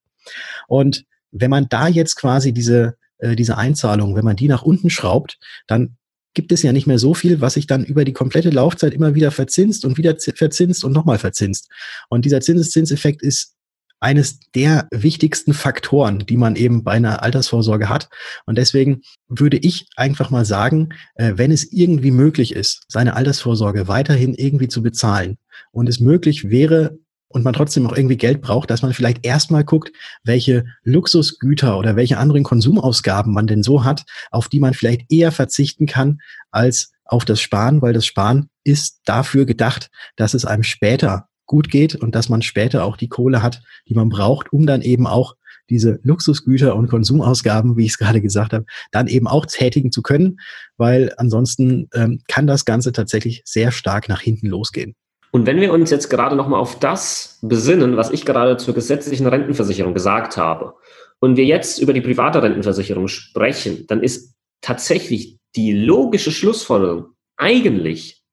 Und 0.68 1.04
wenn 1.30 1.50
man 1.50 1.68
da 1.68 1.88
jetzt 1.88 2.16
quasi 2.16 2.52
diese, 2.52 2.96
äh, 3.18 3.36
diese 3.36 3.58
Einzahlung, 3.58 4.16
wenn 4.16 4.24
man 4.24 4.36
die 4.36 4.48
nach 4.48 4.62
unten 4.62 4.90
schraubt, 4.90 5.38
dann 5.66 5.96
gibt 6.34 6.50
es 6.52 6.62
ja 6.62 6.72
nicht 6.72 6.86
mehr 6.86 6.98
so 6.98 7.14
viel, 7.14 7.40
was 7.40 7.54
sich 7.54 7.66
dann 7.66 7.84
über 7.84 8.04
die 8.04 8.12
komplette 8.12 8.50
Laufzeit 8.50 8.92
immer 8.92 9.14
wieder 9.14 9.30
verzinst 9.30 9.84
und 9.84 9.98
wieder 9.98 10.16
verzinst 10.18 10.84
und 10.84 10.92
nochmal 10.92 11.18
verzinst. 11.18 11.70
Und 12.08 12.24
dieser 12.24 12.40
Zinseszinseffekt 12.40 13.22
ist 13.22 13.54
eines 14.00 14.40
der 14.54 14.86
wichtigsten 14.90 15.54
Faktoren, 15.54 16.20
die 16.20 16.36
man 16.36 16.56
eben 16.56 16.84
bei 16.84 16.92
einer 16.92 17.22
Altersvorsorge 17.22 17.88
hat. 17.88 18.08
Und 18.46 18.58
deswegen 18.58 19.02
würde 19.28 19.56
ich 19.56 19.86
einfach 19.96 20.30
mal 20.30 20.44
sagen, 20.44 20.90
äh, 21.14 21.32
wenn 21.36 21.50
es 21.50 21.72
irgendwie 21.72 22.10
möglich 22.10 22.54
ist, 22.54 22.82
seine 22.88 23.16
Altersvorsorge 23.16 23.88
weiterhin 23.88 24.34
irgendwie 24.34 24.68
zu 24.68 24.82
bezahlen 24.82 25.38
und 25.72 25.88
es 25.88 26.00
möglich 26.00 26.50
wäre, 26.50 26.98
und 27.34 27.42
man 27.42 27.52
trotzdem 27.52 27.82
noch 27.82 27.96
irgendwie 27.96 28.16
Geld 28.16 28.40
braucht, 28.40 28.70
dass 28.70 28.82
man 28.82 28.92
vielleicht 28.92 29.26
erstmal 29.26 29.64
guckt, 29.64 29.90
welche 30.22 30.66
Luxusgüter 30.84 31.76
oder 31.76 31.96
welche 31.96 32.16
anderen 32.16 32.44
Konsumausgaben 32.44 33.34
man 33.34 33.48
denn 33.48 33.64
so 33.64 33.82
hat, 33.82 34.04
auf 34.30 34.48
die 34.48 34.60
man 34.60 34.72
vielleicht 34.72 35.12
eher 35.12 35.32
verzichten 35.32 35.86
kann 35.86 36.20
als 36.52 36.92
auf 37.04 37.24
das 37.24 37.40
Sparen, 37.40 37.82
weil 37.82 37.92
das 37.92 38.06
Sparen 38.06 38.48
ist 38.62 39.00
dafür 39.04 39.46
gedacht, 39.46 39.90
dass 40.14 40.32
es 40.34 40.44
einem 40.44 40.62
später 40.62 41.28
gut 41.46 41.70
geht 41.70 41.94
und 41.94 42.14
dass 42.14 42.28
man 42.28 42.42
später 42.42 42.84
auch 42.84 42.96
die 42.96 43.08
Kohle 43.08 43.42
hat, 43.42 43.62
die 43.88 43.94
man 43.94 44.08
braucht, 44.08 44.52
um 44.52 44.66
dann 44.66 44.82
eben 44.82 45.06
auch 45.06 45.36
diese 45.70 45.98
Luxusgüter 46.02 46.76
und 46.76 46.88
Konsumausgaben, 46.88 47.76
wie 47.76 47.84
ich 47.84 47.92
es 47.92 47.98
gerade 47.98 48.20
gesagt 48.20 48.52
habe, 48.52 48.66
dann 48.90 49.06
eben 49.06 49.26
auch 49.26 49.46
tätigen 49.46 49.92
zu 49.92 50.02
können, 50.02 50.38
weil 50.76 51.12
ansonsten 51.16 51.88
ähm, 51.94 52.20
kann 52.28 52.46
das 52.46 52.64
Ganze 52.64 52.92
tatsächlich 52.92 53.42
sehr 53.44 53.72
stark 53.72 54.08
nach 54.08 54.20
hinten 54.20 54.48
losgehen. 54.48 54.94
Und 55.30 55.46
wenn 55.46 55.60
wir 55.60 55.72
uns 55.72 55.90
jetzt 55.90 56.10
gerade 56.10 56.36
nochmal 56.36 56.60
auf 56.60 56.78
das 56.78 57.38
besinnen, 57.42 57.96
was 57.96 58.10
ich 58.10 58.24
gerade 58.24 58.56
zur 58.56 58.72
gesetzlichen 58.72 59.26
Rentenversicherung 59.26 59.92
gesagt 59.92 60.36
habe, 60.36 60.74
und 61.20 61.36
wir 61.36 61.44
jetzt 61.44 61.78
über 61.78 61.92
die 61.92 62.02
private 62.02 62.42
Rentenversicherung 62.42 63.08
sprechen, 63.08 63.86
dann 63.88 64.02
ist 64.02 64.34
tatsächlich 64.60 65.38
die 65.56 65.72
logische 65.72 66.30
Schlussfolgerung 66.30 67.06
eigentlich, 67.36 68.23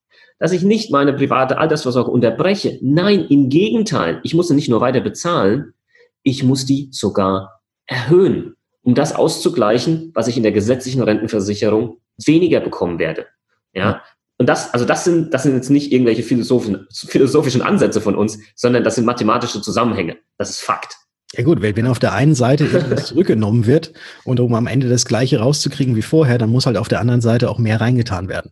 dass 0.42 0.54
ich 0.54 0.64
nicht 0.64 0.90
meine 0.90 1.14
private 1.14 1.60
Altersvorsorge 1.60 2.10
unterbreche. 2.10 2.80
Nein, 2.82 3.28
im 3.30 3.50
Gegenteil, 3.50 4.20
ich 4.24 4.34
muss 4.34 4.48
sie 4.48 4.56
nicht 4.56 4.70
nur 4.70 4.82
weiter 4.82 5.00
bezahlen, 5.00 5.76
ich 6.24 6.44
muss 6.44 6.66
die 6.66 6.90
sogar 6.92 7.62
erhöhen, 7.86 8.56
um 8.82 8.96
das 8.96 9.14
auszugleichen, 9.14 10.10
was 10.16 10.28
ich 10.28 10.38
in 10.38 10.44
der 10.44 10.52
gesetzlichen 10.52 11.04
Rentenversicherung 11.04 11.98
weniger 12.26 12.60
bekommen 12.60 12.98
werde. 12.98 13.28
Ja, 13.72 14.02
und 14.40 14.48
das, 14.48 14.74
also 14.74 14.84
das 14.84 15.04
sind, 15.04 15.32
das 15.32 15.44
sind 15.44 15.54
jetzt 15.54 15.70
nicht 15.70 15.92
irgendwelche 15.92 16.24
philosophischen, 16.24 16.88
philosophischen 16.92 17.62
Ansätze 17.62 18.02
von 18.02 18.16
uns, 18.16 18.40
sondern 18.56 18.84
das 18.84 18.96
sind 18.96 19.06
mathematische 19.06 19.62
Zusammenhänge. 19.62 20.18
Das 20.40 20.50
ist 20.50 20.62
Fakt. 20.62 20.98
Ja 21.34 21.44
gut, 21.44 21.62
wenn 21.62 21.86
auf 21.86 22.00
der 22.00 22.14
einen 22.14 22.34
Seite 22.34 22.64
etwas 22.64 23.06
zurückgenommen 23.10 23.68
wird 23.68 23.94
und 24.24 24.40
um 24.40 24.56
am 24.56 24.66
Ende 24.66 24.90
das 24.90 25.06
Gleiche 25.06 25.40
rauszukriegen 25.40 25.96
wie 25.96 26.02
vorher, 26.02 26.40
dann 26.40 26.50
muss 26.50 26.66
halt 26.66 26.78
auf 26.78 26.88
der 26.88 27.00
anderen 27.00 27.22
Seite 27.22 27.48
auch 27.48 27.60
mehr 27.60 27.80
reingetan 27.80 28.28
werden. 28.28 28.52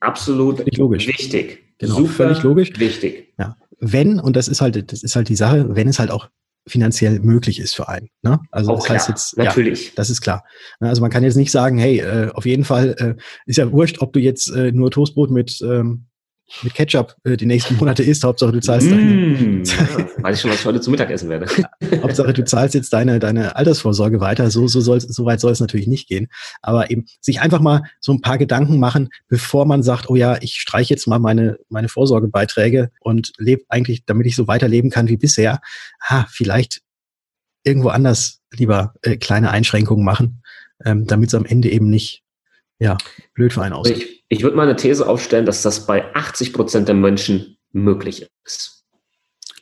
Absolut 0.00 0.58
völlig 0.58 0.76
logisch. 0.76 1.06
wichtig. 1.06 1.64
Genau, 1.78 1.96
Super 1.96 2.12
völlig 2.12 2.42
logisch. 2.42 2.72
Wichtig. 2.78 3.34
Ja. 3.38 3.56
Wenn, 3.80 4.18
und 4.18 4.36
das 4.36 4.48
ist 4.48 4.60
halt, 4.60 4.92
das 4.92 5.02
ist 5.02 5.14
halt 5.16 5.28
die 5.28 5.36
Sache, 5.36 5.76
wenn 5.76 5.88
es 5.88 5.98
halt 5.98 6.10
auch 6.10 6.28
finanziell 6.66 7.20
möglich 7.20 7.60
ist 7.60 7.74
für 7.74 7.88
einen. 7.88 8.10
Ne? 8.22 8.40
Also 8.50 8.72
auch 8.72 8.76
das 8.76 8.84
klar, 8.84 8.98
heißt 8.98 9.08
jetzt, 9.08 9.38
natürlich. 9.38 9.86
Ja, 9.86 9.92
das 9.96 10.10
ist 10.10 10.20
klar. 10.20 10.44
Also 10.80 11.00
man 11.00 11.10
kann 11.10 11.24
jetzt 11.24 11.36
nicht 11.36 11.50
sagen, 11.50 11.78
hey, 11.78 11.98
äh, 12.00 12.30
auf 12.32 12.46
jeden 12.46 12.64
Fall 12.64 12.94
äh, 12.98 13.22
ist 13.46 13.56
ja 13.56 13.70
wurscht, 13.72 14.00
ob 14.00 14.12
du 14.12 14.20
jetzt 14.20 14.50
äh, 14.50 14.72
nur 14.72 14.90
Toastbrot 14.90 15.30
mit 15.30 15.60
ähm, 15.62 16.06
mit 16.62 16.74
Ketchup 16.74 17.14
äh, 17.24 17.36
die 17.36 17.46
nächsten 17.46 17.76
Monate 17.76 18.02
isst. 18.02 18.24
Hauptsache 18.24 18.52
du 18.52 18.60
zahlst 18.60 18.90
deine. 18.90 19.62
ja, 19.62 20.22
weiß 20.22 20.36
ich 20.36 20.40
schon, 20.40 20.50
was 20.50 20.60
ich 20.60 20.64
heute 20.66 20.80
zu 20.80 20.90
Mittag 20.90 21.10
essen 21.10 21.28
werde. 21.28 21.46
Hauptsache 22.02 22.32
du 22.32 22.44
zahlst 22.44 22.74
jetzt 22.74 22.92
deine, 22.92 23.18
deine 23.18 23.56
Altersvorsorge 23.56 24.20
weiter. 24.20 24.50
So, 24.50 24.66
so, 24.66 24.80
soll, 24.80 25.00
so 25.00 25.24
weit 25.24 25.40
soll 25.40 25.52
es 25.52 25.60
natürlich 25.60 25.86
nicht 25.86 26.08
gehen. 26.08 26.28
Aber 26.62 26.90
eben 26.90 27.06
sich 27.20 27.40
einfach 27.40 27.60
mal 27.60 27.82
so 28.00 28.12
ein 28.12 28.20
paar 28.20 28.38
Gedanken 28.38 28.78
machen, 28.78 29.10
bevor 29.28 29.66
man 29.66 29.82
sagt, 29.82 30.08
oh 30.08 30.16
ja, 30.16 30.38
ich 30.40 30.54
streiche 30.54 30.94
jetzt 30.94 31.06
mal 31.06 31.18
meine, 31.18 31.58
meine 31.68 31.88
Vorsorgebeiträge 31.88 32.90
und 33.00 33.32
lebe 33.38 33.62
eigentlich, 33.68 34.04
damit 34.06 34.26
ich 34.26 34.36
so 34.36 34.48
weiterleben 34.48 34.90
kann 34.90 35.08
wie 35.08 35.16
bisher. 35.16 35.60
Ha, 36.02 36.26
vielleicht 36.30 36.80
irgendwo 37.62 37.88
anders 37.88 38.40
lieber 38.52 38.94
äh, 39.02 39.16
kleine 39.16 39.50
Einschränkungen 39.50 40.04
machen, 40.04 40.42
ähm, 40.84 41.06
damit 41.06 41.28
es 41.28 41.34
am 41.34 41.44
Ende 41.44 41.70
eben 41.70 41.90
nicht 41.90 42.22
ja, 42.78 42.96
blöd 43.34 43.52
für 43.52 43.62
einen 43.62 43.74
aussieht. 43.74 44.17
Ich, 44.28 44.42
würde 44.42 44.56
mal 44.56 44.64
eine 44.64 44.76
These 44.76 45.08
aufstellen, 45.08 45.46
dass 45.46 45.62
das 45.62 45.86
bei 45.86 46.14
80 46.14 46.52
Prozent 46.52 46.88
der 46.88 46.94
Menschen 46.94 47.56
möglich 47.72 48.26
ist. 48.44 48.84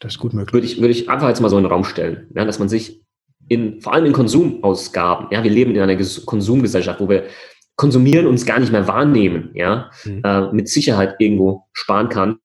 Das 0.00 0.14
ist 0.14 0.18
gut 0.18 0.34
möglich. 0.34 0.52
Würde 0.52 0.66
ich, 0.66 0.80
würde 0.80 0.92
ich 0.92 1.08
einfach 1.08 1.28
jetzt 1.28 1.40
mal 1.40 1.48
so 1.48 1.56
in 1.56 1.64
den 1.64 1.72
Raum 1.72 1.84
stellen, 1.84 2.28
ja, 2.34 2.44
dass 2.44 2.58
man 2.58 2.68
sich 2.68 3.02
in, 3.48 3.80
vor 3.80 3.92
allem 3.92 4.06
in 4.06 4.12
Konsumausgaben, 4.12 5.28
ja, 5.30 5.42
wir 5.42 5.50
leben 5.50 5.74
in 5.74 5.80
einer 5.80 5.96
Konsumgesellschaft, 5.96 7.00
wo 7.00 7.08
wir 7.08 7.24
konsumieren 7.76 8.26
uns 8.26 8.46
gar 8.46 8.58
nicht 8.58 8.72
mehr 8.72 8.88
wahrnehmen, 8.88 9.50
ja, 9.54 9.90
mhm. 10.04 10.22
äh, 10.24 10.52
mit 10.52 10.68
Sicherheit 10.68 11.16
irgendwo 11.18 11.66
sparen 11.72 12.08
kann 12.08 12.38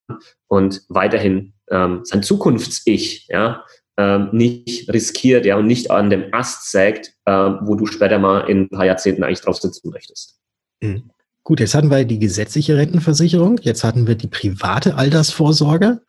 und 0.48 0.84
weiterhin 0.90 1.54
ähm, 1.70 2.01
sein 2.04 2.22
Zukunfts-Ich, 2.22 3.28
ja, 3.30 3.63
ähm, 3.98 4.30
nicht 4.34 4.92
riskiert, 4.92 5.46
ja, 5.46 5.58
und 5.58 5.68
nicht 5.68 5.90
an 5.90 6.10
dem 6.10 6.34
Ast 6.34 6.70
sägt, 6.72 7.13
äh, 7.25 7.32
wo 7.32 7.75
du 7.75 7.86
später 7.86 8.20
mal 8.20 8.42
in 8.50 8.63
ein 8.63 8.70
paar 8.70 8.86
Jahrzehnten 8.86 9.24
eigentlich 9.24 9.42
drauf 9.42 9.58
sitzen 9.58 9.90
möchtest. 9.90 10.38
Mhm. 10.82 11.10
Gut, 11.44 11.60
jetzt 11.60 11.74
hatten 11.74 11.90
wir 11.90 12.06
die 12.06 12.20
gesetzliche 12.20 12.78
Rentenversicherung, 12.78 13.60
jetzt 13.64 13.84
hatten 13.84 14.06
wir 14.08 14.16
die 14.16 14.28
private 14.28 14.96
Altersvorsorge. 14.96 16.02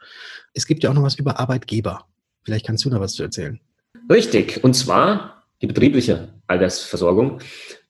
Es 0.53 0.67
gibt 0.67 0.83
ja 0.83 0.91
auch 0.91 0.95
noch 0.95 1.03
was 1.03 1.15
über 1.15 1.41
Arbeitgeber. 1.41 2.07
Vielleicht 2.45 2.67
kannst 2.67 2.85
du 2.85 2.91
da 2.91 3.01
was 3.01 3.15
zu 3.15 3.23
erzählen. 3.23 3.59
Richtig, 4.11 4.63
und 4.63 4.75
zwar 4.75 5.45
die 5.63 5.67
betriebliche 5.67 6.29
Altersversorgung. 6.49 7.39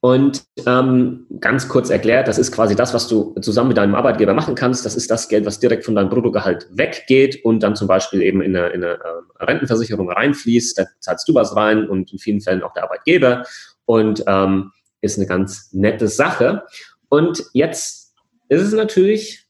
Und 0.01 0.45
ähm, 0.67 1.27
ganz 1.41 1.69
kurz 1.69 1.89
erklärt, 1.89 2.29
das 2.29 2.39
ist 2.39 2.53
quasi 2.53 2.77
das, 2.77 2.93
was 2.93 3.09
du 3.09 3.35
zusammen 3.41 3.69
mit 3.69 3.77
deinem 3.77 3.95
Arbeitgeber 3.95 4.35
machen 4.35 4.55
kannst. 4.55 4.85
Das 4.85 4.95
ist 4.95 5.11
das 5.11 5.29
Geld, 5.29 5.47
was 5.47 5.59
direkt 5.59 5.85
von 5.85 5.95
deinem 5.95 6.11
Bruttogehalt 6.11 6.69
weggeht 6.71 7.45
und 7.45 7.63
dann 7.63 7.77
zum 7.77 7.89
Beispiel 7.89 8.23
eben 8.23 8.43
in 8.43 8.57
eine, 8.57 8.69
in 8.69 8.85
eine 8.85 8.95
äh, 8.95 9.45
Rentenversicherung 9.45 10.11
reinfließt. 10.11 10.79
Da 10.79 10.85
zahlst 11.01 11.29
du 11.29 11.35
was 11.35 11.57
rein 11.57 11.89
und 11.89 12.13
in 12.13 12.19
vielen 12.19 12.41
Fällen 12.41 12.63
auch 12.63 12.73
der 12.73 12.85
Arbeitgeber. 12.85 13.45
Und 13.85 14.25
ähm, 14.27 14.73
ist 15.03 15.19
eine 15.19 15.27
ganz 15.27 15.73
nette 15.73 16.09
Sache. 16.09 16.63
Und 17.13 17.45
jetzt 17.53 18.15
ist 18.49 18.63
es 18.63 18.73
natürlich 18.73 19.45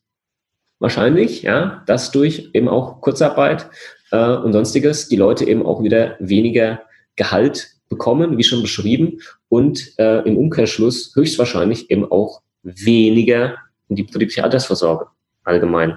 wahrscheinlich, 0.81 1.43
ja, 1.43 1.85
dass 1.87 2.11
durch 2.11 2.51
eben 2.55 2.67
auch 2.67 3.01
Kurzarbeit 3.01 3.71
äh, 4.11 4.35
und 4.35 4.53
sonstiges 4.53 5.07
die 5.07 5.15
Leute 5.15 5.45
eben 5.45 5.65
auch 5.65 5.81
wieder 5.81 6.17
weniger 6.19 6.83
Gehalt 7.15 7.69
bekommen, 7.89 8.37
wie 8.37 8.43
schon 8.43 8.63
beschrieben, 8.63 9.21
und 9.49 9.97
äh, 10.01 10.23
im 10.23 10.39
Umkehrschluss 10.39 11.15
höchstwahrscheinlich 11.15 11.89
eben 11.89 12.11
auch 12.11 12.43
weniger 12.65 13.59
in 13.89 13.95
die 13.95 14.03
betriebliche 14.03 14.43
Altersvorsorge 14.43 15.07
allgemein 15.45 15.97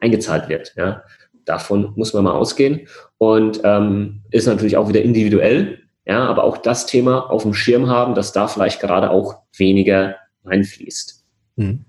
eingezahlt 0.00 0.48
wird. 0.48 0.74
Ja. 0.76 1.04
Davon 1.44 1.92
muss 1.94 2.12
man 2.12 2.24
mal 2.24 2.32
ausgehen 2.32 2.88
und 3.18 3.60
ähm, 3.62 4.22
ist 4.32 4.48
natürlich 4.48 4.76
auch 4.76 4.88
wieder 4.88 5.02
individuell. 5.02 5.78
Ja, 6.06 6.26
aber 6.26 6.42
auch 6.42 6.56
das 6.56 6.86
Thema 6.86 7.30
auf 7.30 7.44
dem 7.44 7.54
Schirm 7.54 7.88
haben, 7.88 8.16
dass 8.16 8.32
da 8.32 8.48
vielleicht 8.48 8.80
gerade 8.80 9.10
auch 9.10 9.42
weniger 9.56 10.16
einfließt. 10.44 11.24
Hm. 11.56 11.84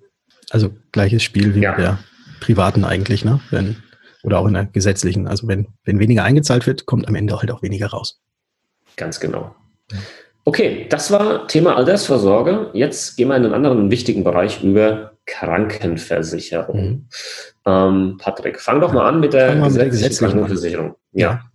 Also 0.49 0.71
gleiches 0.91 1.23
Spiel 1.23 1.55
wie 1.55 1.61
ja. 1.61 1.71
bei 1.73 1.81
der 1.81 1.99
privaten 2.39 2.83
eigentlich, 2.83 3.23
ne? 3.25 3.39
Wenn, 3.51 3.77
oder 4.23 4.39
auch 4.39 4.47
in 4.47 4.53
der 4.53 4.65
gesetzlichen. 4.65 5.27
Also 5.27 5.47
wenn, 5.47 5.67
wenn 5.83 5.99
weniger 5.99 6.23
eingezahlt 6.23 6.67
wird, 6.67 6.85
kommt 6.85 7.07
am 7.07 7.15
Ende 7.15 7.37
halt 7.37 7.51
auch 7.51 7.61
weniger 7.61 7.87
raus. 7.87 8.21
Ganz 8.95 9.19
genau. 9.19 9.55
Okay, 10.45 10.87
das 10.89 11.11
war 11.11 11.47
Thema 11.47 11.75
Altersvorsorge. 11.75 12.71
Jetzt 12.73 13.17
gehen 13.17 13.27
wir 13.27 13.35
in 13.35 13.45
einen 13.45 13.53
anderen 13.53 13.91
wichtigen 13.91 14.23
Bereich 14.23 14.63
über 14.63 15.13
Krankenversicherung. 15.25 16.81
Mhm. 16.81 17.05
Ähm, 17.65 18.17
Patrick, 18.19 18.59
fang 18.59 18.81
doch 18.81 18.91
mal 18.91 19.07
an 19.07 19.19
mit 19.19 19.33
der, 19.33 19.55
gesetzlichen, 19.55 19.71
mit 19.71 19.77
der 19.77 19.89
gesetzlichen 19.89 20.31
Krankenversicherung. 20.31 20.95
Ja. 21.11 21.48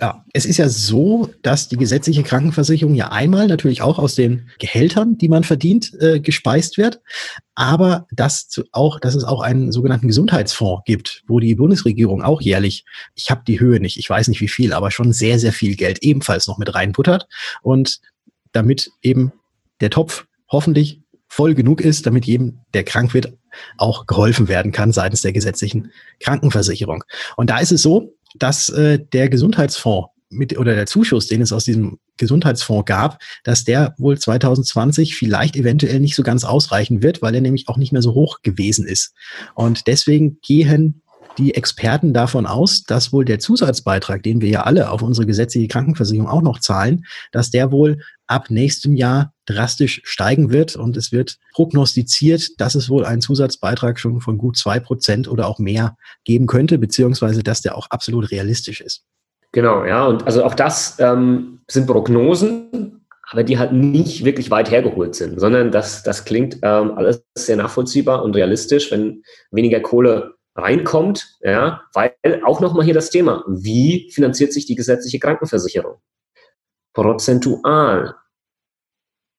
Ja. 0.00 0.24
Es 0.32 0.44
ist 0.44 0.58
ja 0.58 0.68
so, 0.68 1.30
dass 1.42 1.68
die 1.68 1.76
gesetzliche 1.76 2.22
Krankenversicherung 2.22 2.94
ja 2.94 3.10
einmal 3.10 3.46
natürlich 3.46 3.82
auch 3.82 3.98
aus 3.98 4.14
den 4.14 4.48
Gehältern, 4.58 5.18
die 5.18 5.28
man 5.28 5.44
verdient, 5.44 5.92
äh, 6.00 6.20
gespeist 6.20 6.76
wird, 6.78 7.00
aber 7.54 8.06
dass 8.12 8.48
zu, 8.48 8.64
auch, 8.72 9.00
dass 9.00 9.14
es 9.14 9.24
auch 9.24 9.40
einen 9.40 9.72
sogenannten 9.72 10.06
Gesundheitsfonds 10.06 10.82
gibt, 10.84 11.24
wo 11.26 11.40
die 11.40 11.54
Bundesregierung 11.54 12.22
auch 12.22 12.40
jährlich, 12.40 12.84
ich 13.14 13.30
habe 13.30 13.42
die 13.46 13.60
Höhe 13.60 13.80
nicht, 13.80 13.96
ich 13.96 14.08
weiß 14.08 14.28
nicht 14.28 14.40
wie 14.40 14.48
viel, 14.48 14.72
aber 14.72 14.90
schon 14.90 15.12
sehr, 15.12 15.38
sehr 15.38 15.52
viel 15.52 15.74
Geld 15.74 16.02
ebenfalls 16.02 16.46
noch 16.46 16.58
mit 16.58 16.74
reinputtert 16.74 17.26
und 17.62 18.00
damit 18.52 18.90
eben 19.02 19.32
der 19.80 19.90
Topf 19.90 20.26
hoffentlich 20.50 21.02
voll 21.28 21.54
genug 21.54 21.80
ist, 21.80 22.06
damit 22.06 22.26
jedem, 22.26 22.60
der 22.74 22.84
krank 22.84 23.14
wird, 23.14 23.34
auch 23.76 24.06
geholfen 24.06 24.48
werden 24.48 24.72
kann 24.72 24.92
seitens 24.92 25.22
der 25.22 25.32
gesetzlichen 25.32 25.92
Krankenversicherung. 26.20 27.04
Und 27.36 27.50
da 27.50 27.58
ist 27.58 27.72
es 27.72 27.82
so, 27.82 28.14
dass 28.34 28.68
äh, 28.68 28.98
der 29.12 29.28
Gesundheitsfonds 29.28 30.10
mit 30.30 30.58
oder 30.58 30.74
der 30.74 30.86
Zuschuss, 30.86 31.26
den 31.26 31.40
es 31.40 31.52
aus 31.52 31.64
diesem 31.64 31.98
Gesundheitsfonds 32.18 32.86
gab, 32.86 33.22
dass 33.44 33.64
der 33.64 33.94
wohl 33.96 34.18
2020 34.18 35.14
vielleicht 35.14 35.56
eventuell 35.56 36.00
nicht 36.00 36.14
so 36.14 36.22
ganz 36.22 36.44
ausreichen 36.44 37.02
wird, 37.02 37.22
weil 37.22 37.34
er 37.34 37.40
nämlich 37.40 37.68
auch 37.68 37.76
nicht 37.76 37.92
mehr 37.92 38.02
so 38.02 38.14
hoch 38.14 38.42
gewesen 38.42 38.86
ist. 38.86 39.14
Und 39.54 39.86
deswegen 39.86 40.38
gehen 40.42 41.02
die 41.38 41.54
Experten 41.54 42.12
davon 42.12 42.46
aus, 42.46 42.82
dass 42.82 43.12
wohl 43.12 43.24
der 43.24 43.38
Zusatzbeitrag, 43.38 44.22
den 44.22 44.40
wir 44.40 44.48
ja 44.48 44.62
alle 44.62 44.90
auf 44.90 45.02
unsere 45.02 45.26
gesetzliche 45.26 45.68
Krankenversicherung 45.68 46.28
auch 46.28 46.42
noch 46.42 46.58
zahlen, 46.58 47.04
dass 47.32 47.50
der 47.50 47.70
wohl 47.70 48.00
ab 48.26 48.50
nächstem 48.50 48.96
Jahr 48.96 49.32
drastisch 49.46 50.02
steigen 50.04 50.50
wird. 50.50 50.76
Und 50.76 50.96
es 50.96 51.12
wird 51.12 51.38
prognostiziert, 51.54 52.60
dass 52.60 52.74
es 52.74 52.90
wohl 52.90 53.04
einen 53.04 53.22
Zusatzbeitrag 53.22 53.98
schon 53.98 54.20
von 54.20 54.36
gut 54.36 54.56
zwei 54.56 54.80
Prozent 54.80 55.28
oder 55.28 55.46
auch 55.46 55.58
mehr 55.58 55.96
geben 56.24 56.46
könnte, 56.46 56.78
beziehungsweise 56.78 57.42
dass 57.42 57.62
der 57.62 57.76
auch 57.76 57.88
absolut 57.90 58.30
realistisch 58.30 58.80
ist. 58.80 59.04
Genau, 59.52 59.84
ja. 59.84 60.06
Und 60.06 60.26
also 60.26 60.44
auch 60.44 60.54
das 60.54 60.96
ähm, 60.98 61.60
sind 61.68 61.86
Prognosen, 61.86 63.06
aber 63.30 63.44
die 63.44 63.58
halt 63.58 63.72
nicht 63.72 64.24
wirklich 64.24 64.50
weit 64.50 64.70
hergeholt 64.70 65.14
sind, 65.14 65.38
sondern 65.38 65.70
das, 65.70 66.02
das 66.02 66.24
klingt 66.24 66.58
ähm, 66.62 66.92
alles 66.96 67.22
sehr 67.36 67.56
nachvollziehbar 67.56 68.22
und 68.22 68.34
realistisch, 68.34 68.90
wenn 68.90 69.22
weniger 69.50 69.80
Kohle 69.80 70.37
reinkommt, 70.58 71.38
ja, 71.40 71.82
weil 71.94 72.14
auch 72.44 72.60
nochmal 72.60 72.84
hier 72.84 72.94
das 72.94 73.10
Thema, 73.10 73.44
wie 73.48 74.10
finanziert 74.12 74.52
sich 74.52 74.66
die 74.66 74.74
gesetzliche 74.74 75.18
Krankenversicherung? 75.18 75.96
Prozentual 76.92 78.16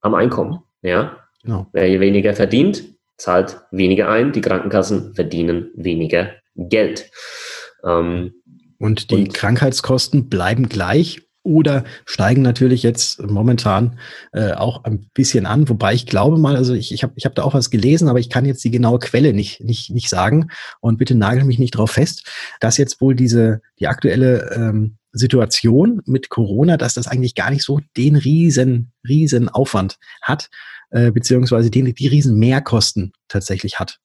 am 0.02 0.16
Einkommen, 0.16 0.64
ja. 0.82 1.18
Genau. 1.44 1.68
Wer 1.72 2.00
weniger 2.00 2.34
verdient, 2.34 2.84
zahlt 3.18 3.62
weniger 3.72 4.10
ein, 4.10 4.32
die 4.32 4.42
Krankenkassen 4.42 5.14
verdienen 5.14 5.72
weniger 5.76 6.34
Geld. 6.56 7.12
Ähm, 7.84 8.34
und 8.78 9.12
die 9.12 9.26
und, 9.26 9.34
Krankheitskosten 9.34 10.30
bleiben 10.30 10.70
gleich 10.70 11.29
oder 11.44 11.84
steigen 12.06 12.42
natürlich 12.42 12.84
jetzt 12.84 13.22
momentan 13.22 13.98
äh, 14.34 14.52
auch 14.54 14.84
ein 14.84 15.10
bisschen 15.14 15.46
an, 15.46 15.70
wobei 15.70 15.94
ich 15.94 16.06
glaube 16.06 16.38
mal, 16.38 16.56
also 16.56 16.74
ich, 16.74 16.94
ich 16.94 17.04
habe 17.04 17.14
ich 17.16 17.26
hab 17.26 17.36
da 17.36 17.44
auch 17.44 17.54
was 17.54 17.70
gelesen, 17.70 18.10
aber 18.10 18.20
ich 18.20 18.30
kann 18.30 18.46
jetzt 18.46 18.64
die 18.64 18.72
genaue 18.72 19.00
Quelle 19.00 19.34
nicht, 19.34 19.62
nicht, 19.62 19.90
nicht 19.90 20.10
sagen 20.10 20.50
und 20.82 20.98
bitte 20.98 21.16
nagel 21.16 21.46
mich 21.46 21.60
nicht 21.60 21.72
drauf 21.72 21.92
fest, 21.92 22.30
dass 22.60 22.78
jetzt 22.78 23.02
wohl 23.02 23.16
diese, 23.16 23.62
die 23.80 23.88
aktuelle 23.88 24.52
ähm, 24.54 24.98
Situation 25.12 26.02
mit 26.06 26.30
Corona, 26.30 26.78
dass 26.78 26.94
das 26.94 27.08
eigentlich 27.08 27.36
gar 27.36 27.50
nicht 27.50 27.64
so 27.64 27.80
den 27.98 28.16
riesen, 28.16 28.92
riesen 29.08 29.50
Aufwand 29.50 29.98
hat, 30.22 30.50
äh, 30.92 31.12
beziehungsweise 31.12 31.72
die, 31.72 31.94
die 31.94 32.08
riesen 32.08 32.38
Mehrkosten 32.38 33.14
tatsächlich 33.28 33.80
hat. 33.80 34.00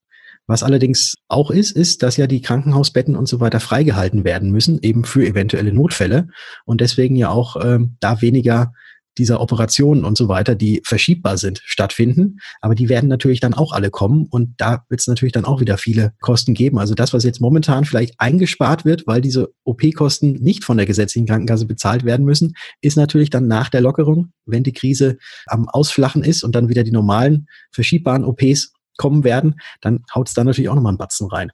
Was 0.47 0.63
allerdings 0.63 1.15
auch 1.29 1.51
ist, 1.51 1.71
ist, 1.71 2.03
dass 2.03 2.17
ja 2.17 2.27
die 2.27 2.43
Krankenhausbetten 2.43 3.17
und 3.17 3.27
so 3.27 3.41
weiter 3.41 3.61
freigehalten 3.61 4.25
werden 4.25 4.51
müssen, 4.51 4.79
eben 4.83 5.05
für 5.05 5.27
eventuelle 5.27 5.73
Notfälle 5.73 6.29
und 6.67 6.81
deswegen 6.81 7.17
ja 7.17 7.31
auch 7.31 7.57
ähm, 7.65 7.97
da 8.01 8.21
weniger 8.21 8.73
dieser 9.19 9.41
Operationen 9.41 10.05
und 10.05 10.19
so 10.19 10.29
weiter, 10.29 10.55
die 10.55 10.83
verschiebbar 10.85 11.39
sind, 11.39 11.63
stattfinden. 11.65 12.39
Aber 12.61 12.75
die 12.75 12.89
werden 12.89 13.09
natürlich 13.09 13.41
dann 13.41 13.55
auch 13.55 13.73
alle 13.73 13.91
kommen 13.91 14.27
und 14.29 14.55
da 14.57 14.85
wird 14.89 15.01
es 15.01 15.07
natürlich 15.07 15.33
dann 15.33 15.45
auch 15.45 15.61
wieder 15.61 15.79
viele 15.79 16.13
Kosten 16.21 16.55
geben. 16.55 16.79
Also 16.79 16.95
das, 16.95 17.13
was 17.13 17.25
jetzt 17.25 17.41
momentan 17.41 17.85
vielleicht 17.85 18.15
eingespart 18.19 18.85
wird, 18.85 19.07
weil 19.07 19.21
diese 19.21 19.53
OP-Kosten 19.65 20.33
nicht 20.33 20.65
von 20.65 20.77
der 20.77 20.87
gesetzlichen 20.87 21.27
Krankenkasse 21.27 21.67
bezahlt 21.67 22.05
werden 22.05 22.27
müssen, 22.27 22.55
ist 22.81 22.97
natürlich 22.97 23.31
dann 23.31 23.47
nach 23.47 23.69
der 23.69 23.81
Lockerung, 23.81 24.33
wenn 24.47 24.65
die 24.65 24.73
Krise 24.73 25.19
am 25.47 25.69
Ausflachen 25.69 26.25
ist 26.25 26.43
und 26.43 26.55
dann 26.55 26.69
wieder 26.69 26.83
die 26.83 26.93
normalen 26.93 27.47
verschiebbaren 27.71 28.25
OPs 28.25 28.73
kommen 28.97 29.25
werden, 29.25 29.61
dann 29.81 30.05
haut 30.15 30.29
es 30.29 30.35
da 30.35 30.45
natürlich 30.45 30.69
auch 30.69 30.75
nochmal 30.75 30.91
einen 30.91 30.99
Batzen 30.99 31.29
rein. 31.29 31.51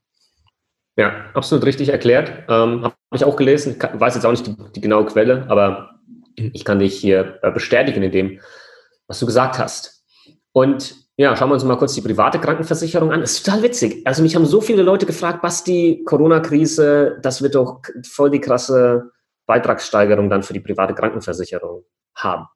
Ja, 0.97 1.31
absolut 1.35 1.65
richtig 1.65 1.89
erklärt. 1.89 2.31
Ähm, 2.49 2.85
Habe 2.85 2.95
ich 3.15 3.25
auch 3.25 3.37
gelesen. 3.37 3.77
Ich 3.79 4.01
weiß 4.01 4.15
jetzt 4.15 4.25
auch 4.25 4.33
nicht 4.33 4.47
die, 4.47 4.57
die 4.77 4.81
genaue 4.81 5.07
Quelle, 5.07 5.47
aber 5.49 5.99
mhm. 6.37 6.51
ich 6.53 6.65
kann 6.65 6.79
dich 6.79 6.99
hier 6.99 7.39
äh, 7.43 7.51
bestätigen 7.51 8.03
in 8.03 8.13
dem, 8.13 8.41
was 9.07 9.19
du 9.19 9.27
gesagt 9.27 9.59
hast. 9.59 10.05
Und 10.53 10.95
ja, 11.17 11.37
schauen 11.37 11.51
wir 11.51 11.55
uns 11.55 11.65
mal 11.65 11.77
kurz 11.77 11.95
die 11.95 12.01
private 12.01 12.39
Krankenversicherung 12.39 13.13
an. 13.13 13.21
Das 13.21 13.33
ist 13.33 13.45
total 13.45 13.63
witzig. 13.63 14.07
Also 14.07 14.23
mich 14.23 14.35
haben 14.35 14.47
so 14.47 14.61
viele 14.61 14.83
Leute 14.83 15.07
gefragt, 15.07 15.43
was 15.43 15.65
die 15.65 16.03
Corona-Krise, 16.05 17.19
das 17.23 17.43
wird 17.43 17.55
doch 17.55 17.83
voll 18.03 18.31
die 18.31 18.41
krasse 18.41 19.11
Beitragssteigerung 19.47 20.31
dann 20.31 20.43
für 20.43 20.55
die 20.55 20.61
private 20.61 20.95
Krankenversicherung 20.95 21.85
haben. 22.15 22.47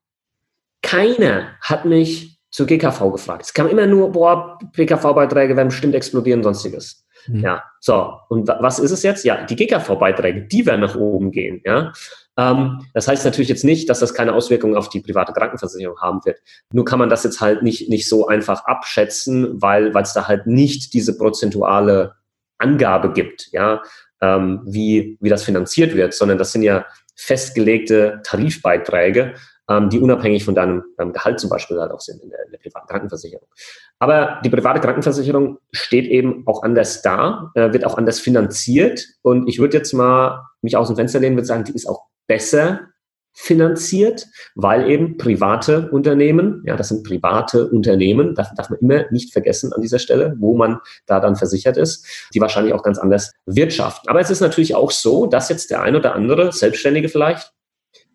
Keiner 0.81 1.57
hat 1.61 1.85
mich 1.85 2.34
zur 2.55 2.67
GKV 2.67 3.11
gefragt. 3.11 3.43
Es 3.43 3.53
kam 3.53 3.67
immer 3.67 3.85
nur, 3.85 4.13
boah, 4.13 4.57
PKV-Beiträge 4.75 5.57
werden 5.57 5.71
bestimmt 5.71 5.97
explodieren, 5.97 6.45
sonstiges. 6.45 7.05
Mhm. 7.27 7.41
Ja, 7.41 7.65
so. 7.81 8.13
Und 8.29 8.47
was 8.47 8.79
ist 8.79 8.93
es 8.93 9.03
jetzt? 9.03 9.25
Ja, 9.25 9.45
die 9.45 9.57
GKV-Beiträge, 9.57 10.43
die 10.43 10.65
werden 10.65 10.83
nach 10.83 10.95
oben 10.95 11.33
gehen, 11.33 11.63
ja. 11.65 11.93
Ähm, 12.37 12.87
das 12.95 13.09
heißt 13.09 13.25
natürlich 13.25 13.49
jetzt 13.49 13.65
nicht, 13.65 13.91
dass 13.91 13.99
das 13.99 14.15
keine 14.15 14.35
Auswirkungen 14.35 14.77
auf 14.77 14.89
die 14.89 15.01
private 15.01 15.33
Krankenversicherung 15.33 16.01
haben 16.01 16.21
wird. 16.25 16.39
Nur 16.73 16.85
kann 16.85 17.01
man 17.01 17.09
das 17.09 17.25
jetzt 17.25 17.41
halt 17.41 17.65
nicht, 17.65 17.89
nicht 17.89 18.09
so 18.09 18.29
einfach 18.29 18.65
abschätzen, 18.67 19.61
weil 19.61 19.89
es 19.97 20.13
da 20.13 20.29
halt 20.29 20.47
nicht 20.47 20.95
diese 20.95 21.19
prozentuale 21.19 22.15
Angabe 22.59 23.13
gibt, 23.13 23.49
ja, 23.51 23.83
ähm, 24.21 24.61
wie, 24.65 25.19
wie 25.21 25.29
das 25.29 25.43
finanziert 25.43 25.97
wird, 25.97 26.15
sondern 26.15 26.39
das 26.39 26.53
sind 26.53 26.63
ja 26.63 26.87
festgelegte 27.17 28.21
Tarifbeiträge 28.23 29.35
ähm, 29.69 29.89
die 29.89 29.99
unabhängig 29.99 30.45
von 30.45 30.55
deinem, 30.55 30.83
deinem 30.97 31.13
Gehalt 31.13 31.41
zum 31.41 31.51
Beispiel 31.51 31.81
halt 31.81 31.93
auch 31.93 32.01
sind 32.01 32.23
in 32.23 32.31
der, 32.31 32.45
in 32.45 32.53
der, 32.53 32.59
privaten 32.59 32.89
Krankenversicherung. 32.89 33.47
Aber 33.99 34.41
die 34.45 34.51
private 34.51 34.81
Krankenversicherung 34.81 35.59
steht 35.73 36.07
eben 36.07 36.43
auch 36.47 36.63
anders 36.63 37.03
da, 37.03 37.51
äh, 37.55 37.73
wird 37.73 37.85
auch 37.85 37.97
anders 37.97 38.21
finanziert. 38.21 39.07
Und 39.23 39.49
ich 39.49 39.59
würde 39.59 39.77
jetzt 39.77 39.93
mal 39.93 40.45
mich 40.63 40.77
aus 40.77 40.89
dem 40.89 40.97
Fenster 40.97 41.21
lehnen, 41.21 41.37
würde 41.37 41.47
sagen, 41.47 41.65
die 41.65 41.73
ist 41.75 41.89
auch 41.89 42.05
besser 42.27 42.81
finanziert, 43.35 44.29
weil 44.55 44.89
eben 44.89 45.17
private 45.19 45.91
Unternehmen, 45.91 46.63
ja, 46.65 46.77
das 46.77 46.89
sind 46.89 47.05
private 47.05 47.69
Unternehmen, 47.69 48.35
das 48.37 48.55
darf 48.55 48.71
man 48.71 48.79
immer 48.79 49.11
nicht 49.11 49.33
vergessen 49.33 49.73
an 49.73 49.83
dieser 49.83 49.99
Stelle, 49.99 50.37
wo 50.39 50.57
man 50.57 50.79
da 51.07 51.19
dann 51.19 51.35
versichert 51.35 51.77
ist, 51.77 52.07
die 52.33 52.41
wahrscheinlich 52.41 52.73
auch 52.73 52.85
ganz 52.85 52.97
anders 52.99 53.33
wirtschaften. 53.45 54.09
Aber 54.09 54.21
es 54.21 54.31
ist 54.31 54.41
natürlich 54.41 54.77
auch 54.77 54.93
so, 54.93 55.27
dass 55.27 55.49
jetzt 55.49 55.71
der 55.71 55.83
ein 55.83 55.97
oder 55.97 56.15
andere 56.15 56.53
Selbstständige 56.53 57.09
vielleicht 57.09 57.53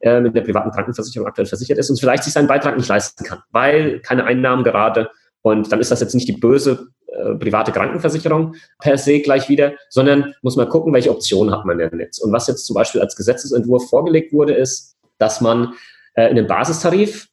äh, 0.01 0.20
mit 0.20 0.36
der 0.36 0.41
privaten 0.41 0.72
Krankenversicherung 0.72 1.27
aktuell 1.27 1.48
versichert 1.48 1.77
ist 1.77 1.89
und 1.89 2.00
vielleicht 2.00 2.24
sich 2.24 2.34
seinen 2.34 2.48
Beitrag 2.48 2.77
nicht 2.77 2.89
leisten 2.89 3.23
kann, 3.23 3.39
weil 3.52 4.00
keine 4.00 4.26
Einnahmen 4.26 4.63
gerade. 4.63 5.10
Und 5.41 5.71
dann 5.71 5.80
ist 5.80 5.91
das 5.91 6.02
jetzt 6.02 6.15
nicht 6.15 6.28
die 6.28 6.34
böse 6.34 6.89
äh, 7.08 7.36
private 7.36 7.71
Krankenversicherung 7.71 8.56
per 8.80 8.97
se 8.97 9.19
gleich 9.19 9.50
wieder, 9.50 9.73
sondern 9.89 10.34
muss 10.41 10.56
man 10.56 10.69
gucken, 10.69 10.93
welche 10.93 11.12
Optionen 11.12 11.54
hat 11.54 11.65
man 11.65 11.78
denn 11.78 12.00
jetzt. 12.00 12.19
Und 12.19 12.32
was 12.32 12.47
jetzt 12.47 12.65
zum 12.65 12.76
Beispiel 12.76 13.02
als 13.02 13.15
Gesetzesentwurf 13.15 13.89
vorgelegt 13.89 14.34
wurde, 14.34 14.54
ist, 14.54 14.97
dass 15.17 15.41
man 15.41 15.73
äh, 16.15 16.30
in 16.30 16.36
den 16.36 16.47
Basistarif 16.47 17.30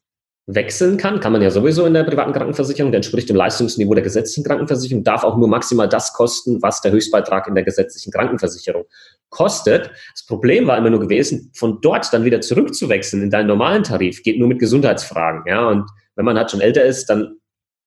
wechseln 0.46 0.96
kann, 0.96 1.18
kann 1.18 1.32
man 1.32 1.42
ja 1.42 1.50
sowieso 1.50 1.86
in 1.86 1.94
der 1.94 2.04
privaten 2.04 2.32
Krankenversicherung, 2.32 2.92
der 2.92 2.98
entspricht 2.98 3.28
dem 3.28 3.36
Leistungsniveau 3.36 3.94
der 3.94 4.04
gesetzlichen 4.04 4.44
Krankenversicherung, 4.44 5.02
darf 5.02 5.24
auch 5.24 5.36
nur 5.36 5.48
maximal 5.48 5.88
das 5.88 6.12
kosten, 6.12 6.62
was 6.62 6.80
der 6.80 6.92
Höchstbeitrag 6.92 7.48
in 7.48 7.56
der 7.56 7.64
gesetzlichen 7.64 8.12
Krankenversicherung 8.12 8.84
kostet. 9.28 9.90
Das 10.12 10.24
Problem 10.24 10.68
war 10.68 10.78
immer 10.78 10.90
nur 10.90 11.00
gewesen, 11.00 11.50
von 11.54 11.80
dort 11.80 12.12
dann 12.12 12.24
wieder 12.24 12.40
zurückzuwechseln 12.40 13.24
in 13.24 13.30
deinen 13.30 13.48
normalen 13.48 13.82
Tarif, 13.82 14.22
geht 14.22 14.38
nur 14.38 14.46
mit 14.46 14.60
Gesundheitsfragen. 14.60 15.42
Ja, 15.46 15.68
und 15.68 15.90
wenn 16.14 16.24
man 16.24 16.38
halt 16.38 16.52
schon 16.52 16.60
älter 16.60 16.84
ist, 16.84 17.06
dann 17.06 17.38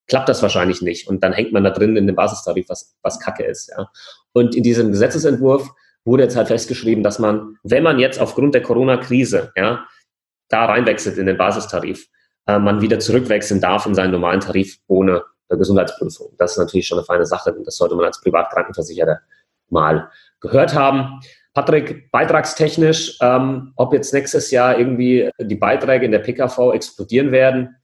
klappt 0.08 0.28
das 0.28 0.42
wahrscheinlich 0.42 0.82
nicht. 0.82 1.08
Und 1.08 1.24
dann 1.24 1.32
hängt 1.32 1.54
man 1.54 1.64
da 1.64 1.70
drin 1.70 1.96
in 1.96 2.08
dem 2.08 2.16
Basistarif, 2.16 2.68
was, 2.68 2.98
was 3.04 3.20
Kacke 3.22 3.46
ist. 3.46 3.70
Ja. 3.70 3.90
Und 4.34 4.54
in 4.56 4.64
diesem 4.64 4.92
Gesetzesentwurf 4.92 5.70
wurde 6.04 6.24
jetzt 6.24 6.36
halt 6.36 6.48
festgeschrieben, 6.48 7.04
dass 7.04 7.20
man, 7.20 7.58
wenn 7.64 7.84
man 7.84 8.00
jetzt 8.00 8.20
aufgrund 8.20 8.54
der 8.54 8.64
Corona-Krise, 8.64 9.54
ja, 9.56 9.86
da 10.50 10.66
reinwechselt 10.66 11.18
in 11.18 11.28
den 11.28 11.38
Basistarif, 11.38 12.08
äh, 12.50 12.60
man 12.60 12.82
wieder 12.82 13.00
zurückwechseln 13.00 13.62
darf 13.62 13.86
in 13.86 13.94
seinen 13.94 14.12
normalen 14.12 14.40
Tarif 14.40 14.78
ohne 14.88 15.24
äh, 15.50 15.58
Gesundheitsprüfung. 15.58 16.34
Das 16.38 16.54
ist 16.54 16.58
natürlich 16.58 16.88
schon 16.88 16.98
eine 16.98 17.06
feine 17.06 17.26
Sache 17.26 17.54
und 17.54 17.66
das 17.66 17.76
sollte 17.76 17.96
man 17.96 18.06
als 18.06 18.22
Privatkrankenversicherter 18.22 19.20
mal 19.70 20.10
gehört 20.40 20.74
haben. 20.74 21.20
Patrick, 21.54 22.12
beitragstechnisch, 22.12 23.18
ähm, 23.22 23.74
ob 23.76 23.94
jetzt 23.94 24.14
nächstes 24.14 24.50
Jahr 24.52 24.78
irgendwie 24.78 25.30
die 25.40 25.56
Beiträge 25.56 26.06
in 26.06 26.12
der 26.12 26.20
PKV 26.20 26.74
explodieren 26.74 27.32
werden, 27.32 27.76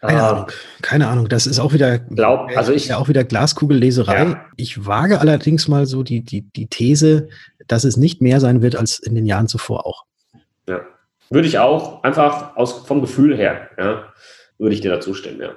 keine 0.00 0.22
Ahnung. 0.22 0.46
Keine 0.80 1.08
Ahnung. 1.08 1.28
Das 1.28 1.48
ist 1.48 1.58
auch 1.58 1.72
wieder, 1.72 1.98
glaub, 1.98 2.56
also 2.56 2.72
ich, 2.72 2.86
ja 2.86 2.98
auch 2.98 3.08
wieder 3.08 3.24
Glaskugelleserei. 3.24 4.16
Ja. 4.16 4.44
Ich 4.56 4.86
wage 4.86 5.20
allerdings 5.20 5.66
mal 5.66 5.86
so 5.86 6.04
die, 6.04 6.20
die, 6.20 6.42
die 6.42 6.68
These, 6.68 7.28
dass 7.66 7.82
es 7.82 7.96
nicht 7.96 8.22
mehr 8.22 8.38
sein 8.38 8.62
wird 8.62 8.76
als 8.76 9.00
in 9.00 9.16
den 9.16 9.26
Jahren 9.26 9.48
zuvor 9.48 9.86
auch. 9.86 10.04
Ja. 10.68 10.82
Würde 11.30 11.48
ich 11.48 11.58
auch, 11.58 12.02
einfach 12.02 12.56
aus, 12.56 12.86
vom 12.86 13.00
Gefühl 13.00 13.36
her, 13.36 13.68
ja, 13.78 14.12
würde 14.58 14.74
ich 14.74 14.80
dir 14.80 14.90
dazu 14.90 15.14
stimmen, 15.14 15.40
ja. 15.40 15.54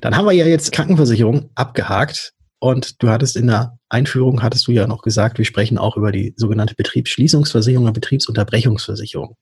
Dann 0.00 0.16
haben 0.16 0.26
wir 0.26 0.32
ja 0.32 0.46
jetzt 0.46 0.72
Krankenversicherung 0.72 1.50
abgehakt. 1.54 2.32
Und 2.58 3.02
du 3.02 3.10
hattest 3.10 3.36
in 3.36 3.48
der 3.48 3.78
Einführung, 3.90 4.42
hattest 4.42 4.66
du 4.66 4.72
ja 4.72 4.86
noch 4.86 5.02
gesagt, 5.02 5.36
wir 5.38 5.44
sprechen 5.44 5.76
auch 5.76 5.96
über 5.96 6.10
die 6.10 6.32
sogenannte 6.36 6.74
Betriebsschließungsversicherung 6.74 7.86
und 7.86 7.92
Betriebsunterbrechungsversicherung. 7.92 9.36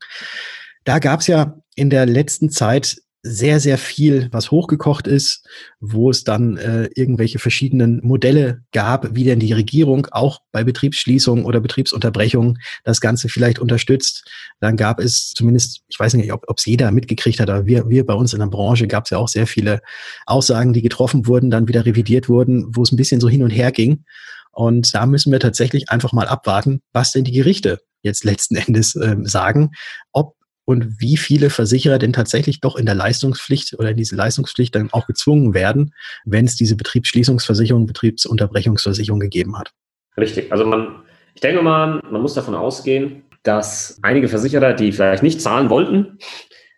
Da 0.84 0.98
gab 0.98 1.20
es 1.20 1.28
ja 1.28 1.56
in 1.76 1.90
der 1.90 2.06
letzten 2.06 2.50
Zeit 2.50 2.98
sehr, 3.26 3.58
sehr 3.58 3.78
viel, 3.78 4.28
was 4.32 4.50
hochgekocht 4.50 5.06
ist, 5.06 5.48
wo 5.80 6.10
es 6.10 6.24
dann 6.24 6.58
äh, 6.58 6.90
irgendwelche 6.94 7.38
verschiedenen 7.38 8.00
Modelle 8.04 8.60
gab, 8.70 9.14
wie 9.14 9.24
denn 9.24 9.40
die 9.40 9.54
Regierung 9.54 10.06
auch 10.10 10.40
bei 10.52 10.62
Betriebsschließung 10.62 11.46
oder 11.46 11.60
Betriebsunterbrechung 11.60 12.58
das 12.84 13.00
Ganze 13.00 13.30
vielleicht 13.30 13.58
unterstützt. 13.58 14.30
Dann 14.60 14.76
gab 14.76 15.00
es 15.00 15.32
zumindest, 15.34 15.80
ich 15.88 15.98
weiß 15.98 16.12
nicht, 16.14 16.30
ob 16.34 16.44
es 16.54 16.66
jeder 16.66 16.90
mitgekriegt 16.90 17.40
hat, 17.40 17.48
aber 17.48 17.64
wir, 17.64 17.88
wir 17.88 18.04
bei 18.04 18.14
uns 18.14 18.34
in 18.34 18.40
der 18.40 18.46
Branche 18.46 18.86
gab 18.86 19.04
es 19.04 19.10
ja 19.10 19.16
auch 19.16 19.28
sehr 19.28 19.46
viele 19.46 19.80
Aussagen, 20.26 20.74
die 20.74 20.82
getroffen 20.82 21.26
wurden, 21.26 21.50
dann 21.50 21.66
wieder 21.66 21.86
revidiert 21.86 22.28
wurden, 22.28 22.76
wo 22.76 22.82
es 22.82 22.92
ein 22.92 22.96
bisschen 22.96 23.22
so 23.22 23.28
hin 23.30 23.42
und 23.42 23.50
her 23.50 23.72
ging. 23.72 24.04
Und 24.52 24.94
da 24.94 25.06
müssen 25.06 25.32
wir 25.32 25.40
tatsächlich 25.40 25.88
einfach 25.88 26.12
mal 26.12 26.28
abwarten, 26.28 26.82
was 26.92 27.12
denn 27.12 27.24
die 27.24 27.32
Gerichte 27.32 27.80
jetzt 28.02 28.22
letzten 28.22 28.56
Endes 28.56 28.94
äh, 28.96 29.16
sagen, 29.22 29.70
ob 30.12 30.34
und 30.64 31.00
wie 31.00 31.16
viele 31.16 31.50
Versicherer 31.50 31.98
denn 31.98 32.12
tatsächlich 32.12 32.60
doch 32.60 32.76
in 32.76 32.86
der 32.86 32.94
Leistungspflicht 32.94 33.74
oder 33.78 33.90
in 33.90 33.96
diese 33.96 34.16
Leistungspflicht 34.16 34.74
dann 34.74 34.92
auch 34.92 35.06
gezwungen 35.06 35.54
werden, 35.54 35.94
wenn 36.24 36.46
es 36.46 36.56
diese 36.56 36.76
Betriebsschließungsversicherung, 36.76 37.86
Betriebsunterbrechungsversicherung 37.86 39.20
gegeben 39.20 39.58
hat. 39.58 39.72
Richtig. 40.16 40.50
Also 40.52 40.64
man, 40.64 41.02
ich 41.34 41.40
denke 41.40 41.62
mal, 41.62 42.00
man 42.10 42.22
muss 42.22 42.34
davon 42.34 42.54
ausgehen, 42.54 43.24
dass 43.42 43.98
einige 44.02 44.28
Versicherer, 44.28 44.72
die 44.72 44.92
vielleicht 44.92 45.22
nicht 45.22 45.40
zahlen 45.40 45.70
wollten, 45.70 46.18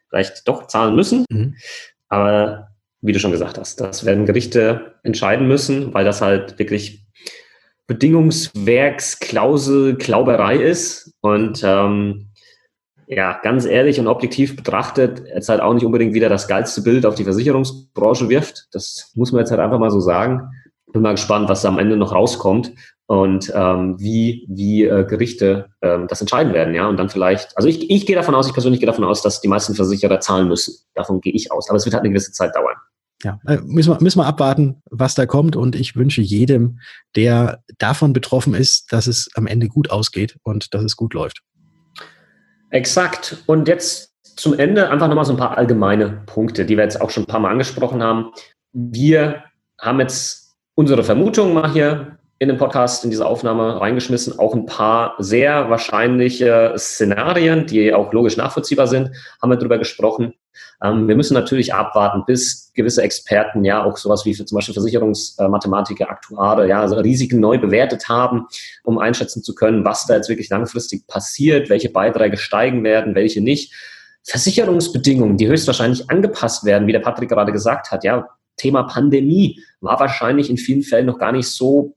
vielleicht 0.09 0.49
doch 0.49 0.67
zahlen 0.67 0.97
müssen. 0.97 1.25
Mhm. 1.31 1.55
Aber 2.09 2.69
wie 3.01 3.13
du 3.13 3.21
schon 3.21 3.31
gesagt 3.31 3.59
hast, 3.59 3.81
das 3.81 4.05
werden 4.05 4.27
Gerichte 4.27 4.97
entscheiden 5.03 5.47
müssen, 5.47 5.95
weil 5.95 6.05
das 6.05 6.21
halt 6.21 6.59
wirklich 6.59 7.07
Bedingungswerksklausel 7.87 9.97
Klauberei 9.97 10.57
ist. 10.57 11.13
Und 11.21 11.63
ähm, 11.65 12.31
ja, 13.07 13.39
ganz 13.43 13.67
ehrlich 13.67 14.01
und 14.01 14.09
objektiv 14.09 14.57
betrachtet, 14.57 15.23
jetzt 15.33 15.49
halt 15.49 15.61
auch 15.61 15.75
nicht 15.75 15.85
unbedingt 15.85 16.15
wieder 16.15 16.29
das 16.29 16.49
geilste 16.49 16.83
Bild 16.83 17.07
auf 17.07 17.15
die 17.15 17.25
Versicherungsbranche 17.25 18.29
wirft. 18.29 18.67
Das 18.73 19.13
muss 19.15 19.33
man 19.33 19.41
jetzt 19.41 19.51
halt 19.51 19.61
einfach 19.61 19.79
mal 19.79 19.91
so 19.91 20.01
sagen. 20.01 20.51
Bin 20.93 21.03
mal 21.03 21.13
gespannt, 21.13 21.49
was 21.49 21.63
da 21.63 21.69
am 21.69 21.79
Ende 21.79 21.97
noch 21.97 22.13
rauskommt. 22.13 22.73
und 23.07 23.53
ähm, 23.55 23.97
wie, 24.01 24.47
wie 24.49 24.85
äh, 24.85 25.05
Gerichte 25.05 25.69
ähm, 25.81 26.07
das 26.09 26.21
entscheiden 26.21 26.53
werden, 26.53 26.75
ja. 26.75 26.89
Und 26.89 26.97
dann 26.97 27.09
vielleicht, 27.09 27.57
also 27.57 27.69
ich, 27.69 27.89
ich 27.89 28.05
gehe 28.05 28.17
davon 28.17 28.35
aus, 28.35 28.49
ich 28.49 28.53
persönlich 28.53 28.81
gehe 28.81 28.89
davon 28.89 29.05
aus, 29.05 29.23
dass 29.23 29.41
die 29.41 29.49
meisten 29.49 29.75
Versicherer 29.75 30.19
zahlen 30.21 30.49
müssen. 30.49 30.75
Davon 30.95 31.21
gehe 31.21 31.33
ich 31.33 31.53
aus. 31.53 31.69
Aber 31.69 31.77
es 31.77 31.85
wird 31.85 31.95
halt 31.95 32.03
eine 32.03 32.11
gewisse 32.11 32.33
Zeit 32.33 32.55
dauern. 32.57 32.75
Ja, 33.23 33.39
äh, 33.47 33.59
müssen 33.65 33.93
wir, 33.93 34.03
müssen 34.03 34.19
wir 34.19 34.27
abwarten, 34.27 34.83
was 34.91 35.15
da 35.15 35.25
kommt. 35.27 35.55
Und 35.55 35.77
ich 35.77 35.95
wünsche 35.95 36.21
jedem, 36.21 36.81
der 37.15 37.63
davon 37.79 38.13
betroffen 38.13 38.55
ist, 38.55 38.93
dass 38.93 39.07
es 39.07 39.29
am 39.35 39.47
Ende 39.47 39.69
gut 39.69 39.91
ausgeht 39.91 40.37
und 40.43 40.75
dass 40.75 40.83
es 40.83 40.97
gut 40.97 41.15
läuft. 41.15 41.43
Exakt. 42.71 43.43
Und 43.47 43.69
jetzt 43.69 44.13
zum 44.37 44.59
Ende 44.59 44.91
einfach 44.91 45.09
nochmal 45.09 45.25
so 45.25 45.33
ein 45.33 45.39
paar 45.39 45.57
allgemeine 45.57 46.23
Punkte, 46.27 46.65
die 46.65 46.77
wir 46.77 46.85
jetzt 46.85 47.01
auch 47.01 47.11
schon 47.11 47.25
ein 47.25 47.29
paar 47.29 47.41
Mal 47.41 47.51
angesprochen 47.51 48.03
haben. 48.03 48.33
Wir 48.73 49.45
haben 49.81 50.01
jetzt 50.01 50.55
unsere 50.75 51.03
Vermutungen 51.05 51.55
mal 51.55 51.73
hier 51.73 52.19
in 52.39 52.49
den 52.49 52.59
Podcast, 52.59 53.03
in 53.05 53.11
diese 53.11 53.27
Aufnahme 53.27 53.81
reingeschmissen. 53.81 54.39
Auch 54.39 54.55
ein 54.55 54.67
paar 54.67 55.15
sehr 55.19 55.71
wahrscheinliche 55.71 56.75
Szenarien, 56.77 57.67
die 57.67 57.95
auch 57.95 58.13
logisch 58.13 58.37
nachvollziehbar 58.37 58.87
sind, 58.87 59.11
haben 59.41 59.51
wir 59.51 59.57
darüber 59.57 59.79
gesprochen. 59.79 60.35
Ähm, 60.83 61.09
wir 61.09 61.17
müssen 61.17 61.35
natürlich 61.35 61.75
abwarten, 61.75 62.25
bis 62.27 62.73
gewisse 62.75 63.03
Experten, 63.03 63.65
ja, 63.65 63.83
auch 63.83 63.97
sowas 63.97 64.25
wie 64.25 64.35
für 64.35 64.45
zum 64.45 64.57
Beispiel 64.57 64.75
Versicherungsmathematiker, 64.75 66.11
Aktuare, 66.11 66.69
ja, 66.69 66.81
also 66.81 66.97
Risiken 66.97 67.41
neu 67.41 67.59
bewertet 67.59 68.09
haben, 68.09 68.47
um 68.85 68.99
einschätzen 68.99 69.43
zu 69.43 69.55
können, 69.55 69.85
was 69.85 70.07
da 70.07 70.15
jetzt 70.17 70.29
wirklich 70.29 70.49
langfristig 70.51 71.07
passiert, 71.07 71.71
welche 71.71 71.91
Beiträge 71.91 72.37
steigen 72.37 72.85
werden, 72.85 73.15
welche 73.15 73.41
nicht. 73.41 73.73
Versicherungsbedingungen, 74.25 75.37
die 75.37 75.47
höchstwahrscheinlich 75.47 76.11
angepasst 76.11 76.65
werden, 76.65 76.87
wie 76.89 76.93
der 76.93 77.01
Patrick 77.01 77.29
gerade 77.29 77.53
gesagt 77.53 77.91
hat, 77.91 78.05
ja, 78.05 78.29
Thema 78.57 78.85
Pandemie 78.85 79.63
war 79.81 80.01
wahrscheinlich 80.01 80.51
in 80.51 80.57
vielen 80.57 80.83
Fällen 80.83 81.07
noch 81.07 81.19
gar 81.19 81.33
nicht 81.33 81.49
so 81.49 81.95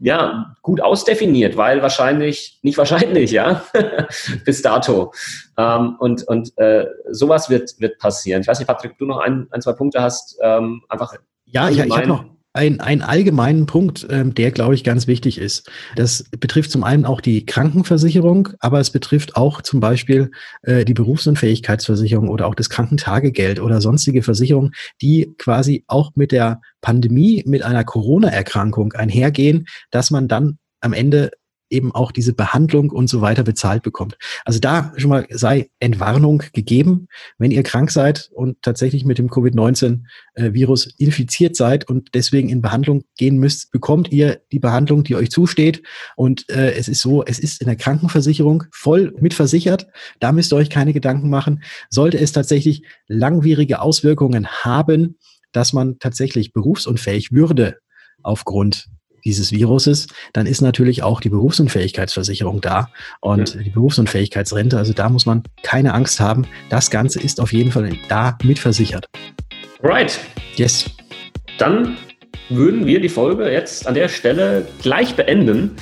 ja, 0.00 0.56
gut 0.62 0.80
ausdefiniert, 0.80 1.56
weil 1.56 1.82
wahrscheinlich, 1.82 2.58
nicht 2.62 2.78
wahrscheinlich, 2.78 3.30
ja, 3.30 3.62
bis 4.44 4.62
dato. 4.62 5.12
Ähm, 5.58 5.96
und 5.98 6.26
und 6.26 6.56
äh, 6.58 6.86
sowas 7.10 7.50
wird, 7.50 7.78
wird 7.78 7.98
passieren. 7.98 8.40
Ich 8.40 8.48
weiß 8.48 8.58
nicht, 8.58 8.68
Patrick, 8.68 8.96
du 8.98 9.04
noch 9.04 9.18
ein, 9.18 9.46
ein 9.50 9.60
zwei 9.60 9.74
Punkte 9.74 10.02
hast, 10.02 10.38
ähm, 10.42 10.82
einfach. 10.88 11.14
Ja, 11.44 11.68
ich, 11.68 11.78
ich 11.78 11.96
habe 11.96 12.06
noch, 12.06 12.24
ein, 12.52 12.80
einen 12.80 13.02
allgemeinen 13.02 13.66
Punkt, 13.66 14.06
ähm, 14.10 14.34
der, 14.34 14.50
glaube 14.50 14.74
ich, 14.74 14.82
ganz 14.82 15.06
wichtig 15.06 15.38
ist. 15.38 15.70
Das 15.94 16.24
betrifft 16.38 16.70
zum 16.70 16.82
einen 16.82 17.04
auch 17.04 17.20
die 17.20 17.46
Krankenversicherung, 17.46 18.48
aber 18.58 18.80
es 18.80 18.90
betrifft 18.90 19.36
auch 19.36 19.62
zum 19.62 19.80
Beispiel 19.80 20.30
äh, 20.62 20.84
die 20.84 20.94
Berufsunfähigkeitsversicherung 20.94 22.28
oder 22.28 22.46
auch 22.46 22.54
das 22.54 22.68
Krankentagegeld 22.68 23.60
oder 23.60 23.80
sonstige 23.80 24.22
Versicherungen, 24.22 24.72
die 25.00 25.32
quasi 25.38 25.84
auch 25.86 26.10
mit 26.16 26.32
der 26.32 26.60
Pandemie, 26.80 27.44
mit 27.46 27.62
einer 27.62 27.84
Corona-Erkrankung 27.84 28.92
einhergehen, 28.94 29.66
dass 29.90 30.10
man 30.10 30.26
dann 30.26 30.58
am 30.80 30.92
Ende 30.92 31.30
eben 31.70 31.92
auch 31.94 32.12
diese 32.12 32.32
Behandlung 32.32 32.90
und 32.90 33.08
so 33.08 33.20
weiter 33.20 33.42
bezahlt 33.42 33.82
bekommt. 33.82 34.18
Also 34.44 34.58
da 34.58 34.92
schon 34.96 35.10
mal 35.10 35.26
sei 35.30 35.70
Entwarnung 35.78 36.42
gegeben, 36.52 37.08
wenn 37.38 37.50
ihr 37.50 37.62
krank 37.62 37.90
seid 37.90 38.30
und 38.34 38.60
tatsächlich 38.62 39.04
mit 39.04 39.18
dem 39.18 39.30
Covid-19-Virus 39.30 40.86
äh, 40.86 40.92
infiziert 40.98 41.56
seid 41.56 41.88
und 41.88 42.10
deswegen 42.14 42.48
in 42.48 42.60
Behandlung 42.60 43.04
gehen 43.16 43.38
müsst, 43.38 43.70
bekommt 43.70 44.12
ihr 44.12 44.40
die 44.52 44.58
Behandlung, 44.58 45.04
die 45.04 45.14
euch 45.14 45.30
zusteht. 45.30 45.82
Und 46.16 46.48
äh, 46.50 46.72
es 46.72 46.88
ist 46.88 47.00
so, 47.00 47.24
es 47.24 47.38
ist 47.38 47.60
in 47.60 47.66
der 47.66 47.76
Krankenversicherung 47.76 48.64
voll 48.72 49.14
mitversichert. 49.20 49.86
Da 50.18 50.32
müsst 50.32 50.52
ihr 50.52 50.56
euch 50.56 50.70
keine 50.70 50.92
Gedanken 50.92 51.30
machen. 51.30 51.62
Sollte 51.88 52.18
es 52.18 52.32
tatsächlich 52.32 52.82
langwierige 53.06 53.80
Auswirkungen 53.80 54.46
haben, 54.48 55.16
dass 55.52 55.72
man 55.72 55.98
tatsächlich 55.98 56.52
berufsunfähig 56.52 57.32
würde 57.32 57.78
aufgrund 58.22 58.88
dieses 59.24 59.52
Viruses, 59.52 60.06
dann 60.32 60.46
ist 60.46 60.60
natürlich 60.60 61.02
auch 61.02 61.20
die 61.20 61.30
Berufsunfähigkeitsversicherung 61.30 62.60
da 62.60 62.90
und 63.20 63.54
ja. 63.54 63.62
die 63.62 63.70
Berufsunfähigkeitsrente. 63.70 64.76
Also 64.76 64.92
da 64.92 65.08
muss 65.08 65.26
man 65.26 65.42
keine 65.62 65.94
Angst 65.94 66.20
haben. 66.20 66.46
Das 66.68 66.90
Ganze 66.90 67.20
ist 67.20 67.40
auf 67.40 67.52
jeden 67.52 67.72
Fall 67.72 67.90
da 68.08 68.36
mitversichert. 68.42 69.08
Right. 69.82 70.18
Yes. 70.56 70.90
Dann 71.58 71.96
würden 72.48 72.86
wir 72.86 73.00
die 73.00 73.08
Folge 73.08 73.50
jetzt 73.50 73.86
an 73.86 73.94
der 73.94 74.08
Stelle 74.08 74.66
gleich 74.82 75.14
beenden. 75.14 75.76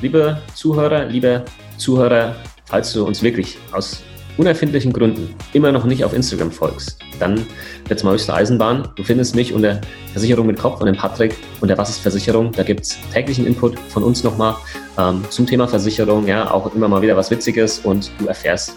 Liebe 0.00 0.40
Zuhörer, 0.54 1.06
liebe 1.06 1.44
Zuhörer, 1.76 2.36
falls 2.64 2.92
du 2.92 3.04
uns 3.04 3.22
wirklich 3.22 3.58
aus 3.72 4.02
unerfindlichen 4.36 4.92
Gründen 4.92 5.34
immer 5.52 5.72
noch 5.72 5.84
nicht 5.84 6.04
auf 6.04 6.12
Instagram 6.12 6.50
folgst, 6.50 6.98
dann 7.18 7.46
jetzt 7.88 8.04
mal 8.04 8.12
höchste 8.12 8.34
Eisenbahn. 8.34 8.88
Du 8.96 9.04
findest 9.04 9.34
mich 9.34 9.52
unter 9.52 9.80
Versicherung 10.12 10.46
mit 10.46 10.58
Kopf 10.58 10.80
und 10.80 10.86
den 10.86 10.96
Patrick 10.96 11.36
und 11.60 11.68
der 11.68 11.78
Was 11.78 11.90
ist 11.90 11.98
Versicherung. 11.98 12.52
Da 12.52 12.62
gibt 12.62 12.82
es 12.82 12.98
täglichen 13.12 13.46
Input 13.46 13.78
von 13.78 14.02
uns 14.02 14.24
nochmal 14.24 14.56
ähm, 14.98 15.24
zum 15.28 15.46
Thema 15.46 15.68
Versicherung, 15.68 16.26
ja, 16.26 16.50
auch 16.50 16.74
immer 16.74 16.88
mal 16.88 17.02
wieder 17.02 17.16
was 17.16 17.30
Witziges 17.30 17.80
und 17.80 18.10
du 18.18 18.26
erfährst 18.26 18.76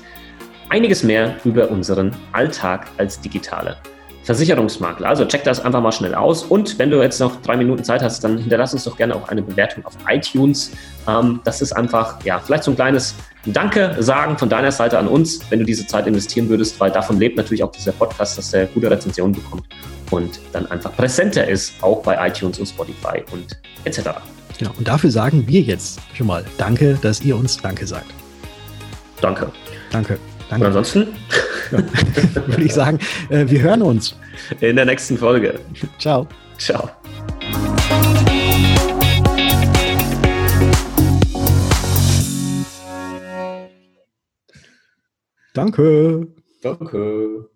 einiges 0.69 1.03
mehr 1.03 1.35
über 1.45 1.69
unseren 1.69 2.11
Alltag 2.31 2.87
als 2.97 3.19
Digitale. 3.21 3.77
Versicherungsmakler. 4.25 5.07
Also 5.07 5.25
check 5.25 5.43
das 5.43 5.59
einfach 5.59 5.81
mal 5.81 5.91
schnell 5.91 6.15
aus. 6.15 6.43
Und 6.43 6.77
wenn 6.79 6.89
du 6.89 7.01
jetzt 7.01 7.19
noch 7.19 7.41
drei 7.41 7.55
Minuten 7.55 7.83
Zeit 7.83 8.01
hast, 8.01 8.23
dann 8.23 8.37
hinterlass 8.39 8.73
uns 8.73 8.83
doch 8.83 8.97
gerne 8.97 9.15
auch 9.15 9.29
eine 9.29 9.41
Bewertung 9.41 9.85
auf 9.85 9.93
iTunes. 10.09 10.71
Ähm, 11.07 11.39
das 11.43 11.61
ist 11.61 11.73
einfach, 11.73 12.23
ja, 12.23 12.39
vielleicht 12.39 12.63
so 12.63 12.71
ein 12.71 12.75
kleines 12.75 13.15
Danke 13.45 13.95
sagen 13.99 14.37
von 14.37 14.49
deiner 14.49 14.71
Seite 14.71 14.97
an 14.97 15.07
uns, 15.07 15.39
wenn 15.51 15.59
du 15.59 15.65
diese 15.65 15.85
Zeit 15.85 16.07
investieren 16.07 16.49
würdest, 16.49 16.79
weil 16.79 16.89
davon 16.89 17.19
lebt 17.19 17.37
natürlich 17.37 17.63
auch 17.63 17.71
dieser 17.71 17.91
Podcast, 17.91 18.37
dass 18.37 18.51
er 18.53 18.65
gute 18.65 18.89
Rezensionen 18.89 19.35
bekommt 19.35 19.65
und 20.09 20.39
dann 20.51 20.65
einfach 20.71 20.95
präsenter 20.95 21.47
ist, 21.47 21.73
auch 21.81 22.01
bei 22.01 22.27
iTunes 22.27 22.57
und 22.57 22.65
Spotify 22.65 23.23
und 23.31 23.59
etc. 23.83 24.09
Genau, 24.57 24.71
und 24.77 24.87
dafür 24.87 25.11
sagen 25.11 25.47
wir 25.47 25.61
jetzt 25.61 25.99
schon 26.15 26.27
mal 26.27 26.43
Danke, 26.57 26.97
dass 27.01 27.21
ihr 27.21 27.35
uns 27.35 27.57
Danke 27.57 27.85
sagt. 27.85 28.11
Danke. 29.21 29.51
Danke. 29.91 30.17
Danke. 30.49 30.67
Und 30.67 30.75
ansonsten 30.75 31.07
ja, 31.71 31.77
würde 32.47 32.63
ich 32.63 32.73
sagen, 32.73 32.99
äh, 33.29 33.45
wir 33.47 33.61
hören 33.61 33.81
uns. 33.81 34.15
In 34.61 34.75
der 34.75 34.85
nächsten 34.85 35.17
Folge. 35.17 35.59
Ciao. 35.97 36.27
Ciao. 36.57 36.89
Danke. 45.53 46.27
Danke. 46.61 47.49